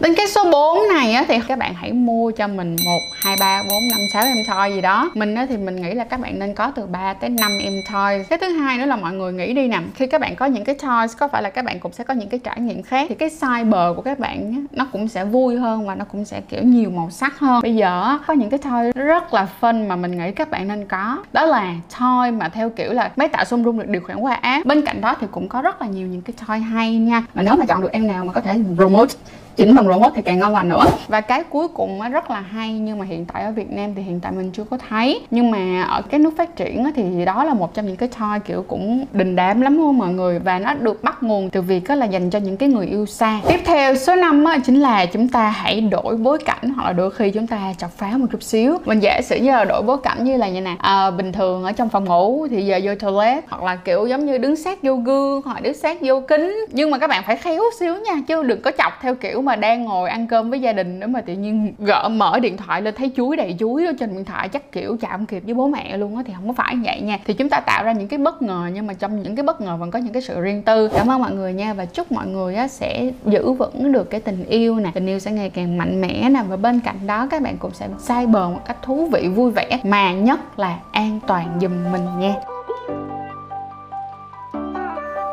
Đến 0.00 0.14
cái 0.14 0.26
số 0.28 0.50
4 0.50 0.78
này 0.88 1.12
á, 1.12 1.24
thì 1.28 1.38
các 1.48 1.58
bạn 1.58 1.74
hãy 1.74 1.92
mua 1.92 2.30
cho 2.30 2.48
mình 2.48 2.76
1, 2.84 2.98
2, 3.12 3.36
3, 3.40 3.62
4, 3.62 3.88
5, 3.90 3.98
6 4.12 4.22
em 4.24 4.36
toy 4.48 4.74
gì 4.74 4.80
đó. 4.80 5.10
Mình 5.14 5.34
á, 5.34 5.46
thì 5.48 5.56
mình 5.56 5.82
nghĩ 5.82 5.94
là 5.94 6.04
các 6.04 6.20
bạn 6.20 6.38
nên 6.38 6.54
có 6.54 6.70
từ 6.70 6.86
3 6.86 7.14
tới 7.14 7.30
5 7.30 7.58
em 7.62 7.72
toy. 7.92 8.24
Cái 8.28 8.38
thứ 8.38 8.48
hai 8.48 8.78
nữa 8.78 8.84
là 8.84 8.96
mọi 8.96 9.12
người 9.12 9.32
nghĩ 9.32 9.54
đi 9.54 9.68
nè 9.68 9.80
Khi 9.94 10.06
các 10.06 10.20
bạn 10.20 10.36
có 10.36 10.46
những 10.46 10.64
cái 10.64 10.74
toys 10.74 11.16
có 11.18 11.28
phải 11.28 11.42
là 11.42 11.50
các 11.50 11.64
bạn 11.64 11.80
cũng 11.80 11.92
sẽ 11.92 12.04
có 12.04 12.14
những 12.14 12.28
cái 12.28 12.40
trải 12.44 12.60
nghiệm 12.60 12.82
khác 12.82 13.06
Thì 13.08 13.14
cái 13.14 13.30
cyber 13.30 13.96
của 13.96 14.02
các 14.04 14.18
bạn 14.18 14.52
á, 14.52 14.60
nó 14.70 14.86
cũng 14.92 15.08
sẽ 15.08 15.24
vui 15.24 15.56
hơn 15.56 15.86
và 15.86 15.94
nó 15.94 16.04
cũng 16.04 16.24
sẽ 16.24 16.40
kiểu 16.40 16.62
nhiều 16.62 16.90
màu 16.90 17.10
sắc 17.10 17.38
hơn. 17.38 17.62
Bây 17.62 17.74
giờ 17.74 18.02
á, 18.02 18.18
có 18.26 18.34
những 18.34 18.50
cái 18.50 18.58
toy 18.58 18.92
rất 18.94 19.34
là 19.34 19.48
fun 19.60 19.88
mà 19.88 19.96
mình 19.96 20.18
nghĩ 20.18 20.32
các 20.32 20.50
bạn 20.50 20.68
nên 20.68 20.88
có. 20.88 21.18
Đó 21.32 21.44
là 21.44 21.74
toy 21.98 22.30
mà 22.30 22.48
theo 22.48 22.70
kiểu 22.70 22.92
là 22.92 23.10
máy 23.16 23.28
tạo 23.28 23.44
xung 23.44 23.64
rung 23.64 23.78
được 23.78 23.88
điều 23.88 24.02
khiển 24.02 24.16
qua 24.16 24.34
app. 24.34 24.66
Bên 24.66 24.86
cạnh 24.86 25.00
đó 25.00 25.14
thì 25.20 25.26
cũng 25.30 25.48
có 25.48 25.62
rất 25.62 25.82
là 25.82 25.88
nhiều 25.88 26.06
những 26.06 26.22
cái 26.22 26.34
toy 26.46 26.58
hay 26.58 26.96
nha. 26.96 27.22
Mà 27.34 27.42
nếu 27.42 27.56
mà 27.56 27.66
chọn 27.66 27.82
được 27.82 27.92
em 27.92 28.06
nào 28.06 28.24
mà 28.24 28.32
có 28.32 28.40
thể 28.40 28.54
remote 28.78 29.14
chỉnh 29.56 29.74
bằng 29.74 29.88
robot 29.88 30.12
thì 30.14 30.22
càng 30.22 30.38
ngon 30.38 30.52
lành 30.52 30.68
nữa. 30.68 30.84
Và 31.08 31.20
cái 31.20 31.42
cuối 31.50 31.68
cùng 31.68 32.00
rất 32.12 32.30
là 32.30 32.40
hay 32.40 32.72
nhưng 32.72 32.98
mà 32.98 33.04
hiện 33.04 33.24
tại 33.32 33.42
ở 33.42 33.50
Việt 33.50 33.70
Nam 33.70 33.94
thì 33.94 34.02
hiện 34.02 34.20
tại 34.20 34.32
mình 34.32 34.50
chưa 34.52 34.64
có 34.64 34.78
thấy. 34.88 35.20
Nhưng 35.30 35.50
mà 35.50 35.82
ở 35.82 36.02
các 36.02 36.20
nước 36.20 36.36
phát 36.36 36.56
triển 36.56 36.84
thì 36.94 37.24
đó 37.24 37.44
là 37.44 37.54
một 37.54 37.74
trong 37.74 37.86
những 37.86 37.96
cái 37.96 38.08
toy 38.08 38.38
kiểu 38.44 38.64
cũng 38.68 39.04
đình 39.12 39.36
đám 39.36 39.60
lắm 39.60 39.76
luôn 39.78 39.98
mọi 39.98 40.08
người. 40.08 40.38
Và 40.38 40.58
nó 40.58 40.74
được 40.74 41.02
bắt 41.02 41.22
nguồn 41.22 41.50
từ 41.50 41.62
việc 41.62 41.90
là 41.90 42.06
dành 42.06 42.30
cho 42.30 42.38
những 42.38 42.56
cái 42.56 42.68
người 42.68 42.86
yêu 42.86 43.06
xa. 43.06 43.40
Tiếp 43.48 43.60
theo 43.64 43.96
số 43.96 44.14
5 44.14 44.44
chính 44.66 44.80
là 44.80 45.06
chúng 45.06 45.28
ta 45.28 45.48
hãy 45.48 45.80
đổi 45.80 46.16
bối 46.16 46.38
cảnh 46.44 46.72
hoặc 46.76 46.84
là 46.84 46.92
đôi 46.92 47.10
khi 47.10 47.30
chúng 47.30 47.46
ta 47.46 47.74
chọc 47.78 47.90
phá 47.90 48.10
một 48.16 48.26
chút 48.32 48.42
xíu. 48.42 48.78
Mình 48.84 49.00
giả 49.00 49.20
sử 49.22 49.36
như 49.36 49.50
là 49.50 49.64
đổi 49.64 49.82
bối 49.82 49.96
cảnh 50.02 50.24
như 50.24 50.36
là 50.36 50.48
như 50.48 50.60
nè 50.60 50.74
à, 50.78 51.10
bình 51.10 51.32
thường 51.32 51.64
ở 51.64 51.72
trong 51.72 51.88
phòng 51.88 52.04
ngủ 52.04 52.46
thì 52.50 52.66
giờ 52.66 52.80
vô 52.82 52.94
toilet 52.94 53.44
hoặc 53.48 53.62
là 53.62 53.76
kiểu 53.76 54.06
giống 54.06 54.26
như 54.26 54.38
đứng 54.38 54.56
sát 54.56 54.82
vô 54.82 54.94
gương 54.94 55.42
hoặc 55.44 55.62
đứng 55.62 55.74
sát 55.74 55.98
vô 56.00 56.20
kính. 56.20 56.66
Nhưng 56.72 56.90
mà 56.90 56.98
các 56.98 57.10
bạn 57.10 57.22
phải 57.26 57.36
khéo 57.36 57.62
xíu 57.78 57.94
nha 57.94 58.14
chứ 58.28 58.42
đừng 58.42 58.62
có 58.62 58.70
chọc 58.78 58.92
theo 59.02 59.14
kiểu 59.14 59.42
mà 59.46 59.56
đang 59.56 59.84
ngồi 59.84 60.10
ăn 60.10 60.26
cơm 60.26 60.50
với 60.50 60.60
gia 60.60 60.72
đình 60.72 61.00
nếu 61.00 61.08
mà 61.08 61.20
tự 61.20 61.32
nhiên 61.32 61.74
gỡ 61.78 62.08
mở 62.08 62.38
điện 62.38 62.56
thoại 62.56 62.82
lên 62.82 62.94
thấy 62.94 63.12
chuối 63.16 63.36
đầy 63.36 63.56
chuối 63.58 63.86
ở 63.86 63.92
trên 64.00 64.14
điện 64.14 64.24
thoại 64.24 64.48
chắc 64.48 64.72
kiểu 64.72 64.96
chạm 65.00 65.26
kịp 65.26 65.42
với 65.44 65.54
bố 65.54 65.66
mẹ 65.66 65.96
luôn 65.96 66.16
á 66.16 66.22
thì 66.26 66.32
không 66.36 66.48
có 66.48 66.52
phải 66.52 66.76
vậy 66.84 67.00
nha. 67.00 67.18
Thì 67.24 67.34
chúng 67.34 67.48
ta 67.48 67.60
tạo 67.60 67.84
ra 67.84 67.92
những 67.92 68.08
cái 68.08 68.18
bất 68.18 68.42
ngờ 68.42 68.70
nhưng 68.74 68.86
mà 68.86 68.94
trong 68.94 69.22
những 69.22 69.36
cái 69.36 69.42
bất 69.42 69.60
ngờ 69.60 69.76
vẫn 69.76 69.90
có 69.90 69.98
những 69.98 70.12
cái 70.12 70.22
sự 70.22 70.40
riêng 70.40 70.62
tư. 70.62 70.88
Cảm 70.88 71.10
ơn 71.10 71.20
mọi 71.20 71.32
người 71.32 71.52
nha 71.52 71.74
và 71.74 71.84
chúc 71.84 72.12
mọi 72.12 72.26
người 72.26 72.54
á, 72.54 72.68
sẽ 72.68 73.10
giữ 73.24 73.52
vững 73.52 73.92
được 73.92 74.10
cái 74.10 74.20
tình 74.20 74.44
yêu 74.44 74.76
nè. 74.76 74.90
Tình 74.94 75.06
yêu 75.06 75.18
sẽ 75.18 75.30
ngày 75.30 75.50
càng 75.50 75.78
mạnh 75.78 76.00
mẽ 76.00 76.28
nè 76.28 76.42
và 76.48 76.56
bên 76.56 76.80
cạnh 76.80 77.06
đó 77.06 77.26
các 77.30 77.42
bạn 77.42 77.56
cũng 77.58 77.72
sẽ 77.74 77.88
sai 77.98 78.26
bờ 78.26 78.48
một 78.48 78.60
cách 78.66 78.76
thú 78.82 79.08
vị 79.12 79.28
vui 79.28 79.50
vẻ 79.50 79.78
mà 79.84 80.12
nhất 80.12 80.58
là 80.58 80.78
an 80.92 81.20
toàn 81.26 81.58
giùm 81.60 81.92
mình 81.92 82.06
nha. 82.18 82.55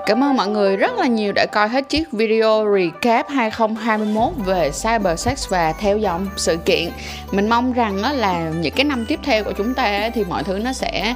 Cảm 0.06 0.24
ơn 0.24 0.36
mọi 0.38 0.48
người 0.48 0.78
rất 0.78 0.98
là 0.98 1.08
nhiều 1.08 1.34
đã 1.34 1.46
coi 1.46 1.68
hết 1.68 1.90
chiếc 1.90 2.12
video 2.12 2.66
recap 2.76 3.30
2021 3.30 4.34
về 4.46 4.72
cybersex 4.84 5.50
và 5.50 5.74
theo 5.80 5.98
dòng 5.98 6.28
sự 6.38 6.58
kiện. 6.58 6.92
Mình 7.32 7.50
mong 7.50 7.74
rằng 7.74 7.96
là 8.16 8.50
những 8.50 8.74
cái 8.76 8.86
năm 8.86 9.06
tiếp 9.08 9.20
theo 9.24 9.44
của 9.44 9.52
chúng 9.58 9.74
ta 9.74 10.10
thì 10.14 10.24
mọi 10.24 10.44
thứ 10.44 10.60
nó 10.60 10.74
sẽ 10.74 11.16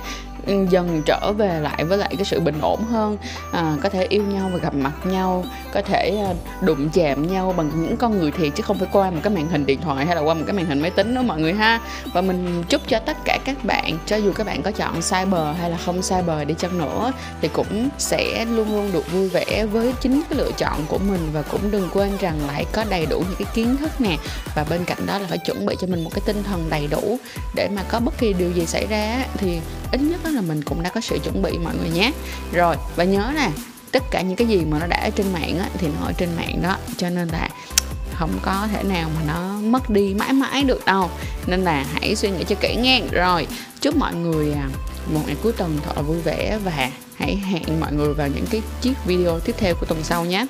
dần 0.70 1.02
trở 1.06 1.34
về 1.38 1.60
lại 1.60 1.84
với 1.84 1.98
lại 1.98 2.14
cái 2.18 2.26
sự 2.26 2.40
bình 2.40 2.62
ổn 2.62 2.84
hơn. 2.84 3.18
À, 3.52 3.78
có 3.84 3.90
thể 3.90 4.06
yêu 4.10 4.24
nhau 4.24 4.50
và 4.54 4.60
gặp 4.60 4.74
mặt 4.74 4.94
nhau 5.04 5.46
có 5.74 5.82
thể 5.82 6.18
à, 6.26 6.34
đụng 6.62 6.90
chạm 6.90 7.34
nhau 7.34 7.54
bằng 7.58 7.72
những 7.76 7.98
con 7.98 8.20
người 8.20 8.32
thiệt 8.32 8.52
chứ 8.56 8.64
không 8.64 8.80
phải 8.80 8.88
qua 8.92 9.10
một 9.10 9.20
cái 9.24 9.34
màn 9.34 9.48
hình 9.48 9.66
điện 9.66 9.80
thoại 9.82 10.06
hay 10.06 10.16
là 10.16 10.22
qua 10.22 10.34
một 10.34 10.44
cái 10.48 10.54
màn 10.54 10.66
hình 10.66 10.80
máy 10.80 10.92
tính 10.92 11.16
đó 11.16 11.22
mọi 11.22 11.42
người 11.42 11.54
ha. 11.54 11.82
Và 12.14 12.22
mình 12.22 12.64
chúc 12.70 12.82
cho 12.88 13.00
tất 13.00 13.18
cả 13.26 13.40
các 13.46 13.66
bạn 13.66 13.98
cho 14.06 14.16
dù 14.16 14.34
các 14.34 14.48
bạn 14.48 14.62
có 14.62 14.72
chọn 14.72 14.94
cyber 14.94 15.58
hay 15.60 15.70
là 15.70 15.78
không 15.86 16.02
cyber 16.02 16.48
đi 16.48 16.56
chăng 16.58 16.78
nữa 16.78 17.12
thì 17.42 17.50
cũng 17.54 17.90
sẽ 17.98 18.46
luôn 18.46 18.76
luôn 18.76 18.92
được 18.92 19.12
vui 19.12 19.30
vẻ 19.30 19.66
với 19.72 19.94
chính 20.02 20.22
cái 20.30 20.40
lựa 20.40 20.52
chọn 20.58 20.86
của 20.88 20.98
mình. 20.98 21.30
Và 21.34 21.42
cũng 21.42 21.72
đừng 21.72 21.90
quên 21.94 22.12
rằng 22.20 22.40
lại 22.48 22.66
có 22.72 22.84
đầy 22.90 23.06
đủ 23.06 23.20
những 23.20 23.38
cái 23.40 23.48
kiến 23.54 23.78
thức 23.78 24.02
nè. 24.02 24.18
Và 24.56 24.66
bên 24.70 24.86
cạnh 24.86 25.06
đó 25.06 25.18
là 25.18 25.28
phải 25.30 25.38
chuẩn 25.38 25.66
bị 25.66 25.76
cho 25.82 25.88
mình 25.88 26.04
một 26.04 26.10
cái 26.14 26.22
tinh 26.26 26.44
thần 26.44 26.70
đầy 26.70 26.88
đủ 26.88 27.18
để 27.56 27.70
mà 27.76 27.84
có 27.90 28.00
bất 28.00 28.18
kỳ 28.18 28.34
điều 28.34 28.52
gì 28.52 28.66
xảy 28.66 28.88
ra 28.88 29.26
thì 29.38 29.60
ít 29.92 30.02
nhất 30.02 30.20
là 30.26 30.37
mình 30.42 30.62
cũng 30.62 30.84
đã 30.84 30.90
có 30.90 31.02
sự 31.02 31.20
chuẩn 31.24 31.42
bị 31.42 31.58
mọi 31.64 31.76
người 31.76 31.90
nhé. 31.90 32.12
Rồi 32.52 32.76
và 32.96 33.04
nhớ 33.04 33.32
nè 33.36 33.50
tất 33.92 34.04
cả 34.12 34.22
những 34.22 34.36
cái 34.36 34.48
gì 34.48 34.66
mà 34.66 34.80
nó 34.80 34.88
đã 34.88 34.98
ở 34.98 35.10
trên 35.10 35.34
mạng 35.34 35.60
á, 35.60 35.70
thì 35.78 35.88
nó 35.88 36.06
ở 36.06 36.14
trên 36.18 36.30
mạng 36.36 36.60
đó. 36.64 36.78
Cho 36.98 37.10
nên 37.10 37.28
là 37.28 37.50
không 38.14 38.40
có 38.42 38.68
thể 38.74 38.84
nào 38.84 39.10
mà 39.16 39.34
nó 39.34 39.60
mất 39.62 39.90
đi 39.90 40.14
mãi 40.14 40.34
mãi 40.34 40.64
được 40.64 40.86
đâu. 40.86 41.10
Nên 41.48 41.64
là 41.64 41.86
hãy 41.94 42.16
suy 42.16 42.30
nghĩ 42.30 42.44
cho 42.48 42.56
kỹ 42.62 42.76
nghe 42.80 43.02
rồi 43.12 43.48
chúc 43.82 43.96
mọi 43.96 44.16
người 44.16 44.54
à, 44.54 44.70
một 45.14 45.22
ngày 45.26 45.36
cuối 45.44 45.52
tuần 45.58 45.78
thật 45.86 45.94
là 45.96 46.02
vui 46.02 46.22
vẻ 46.22 46.60
và 46.64 46.90
hãy 47.16 47.36
hẹn 47.36 47.80
mọi 47.80 47.94
người 47.94 48.14
vào 48.14 48.28
những 48.28 48.46
cái 48.52 48.62
chiếc 48.82 48.94
video 49.06 49.40
tiếp 49.40 49.56
theo 49.58 49.76
của 49.76 49.86
tuần 49.86 50.04
sau 50.04 50.26
nhé. 50.26 50.46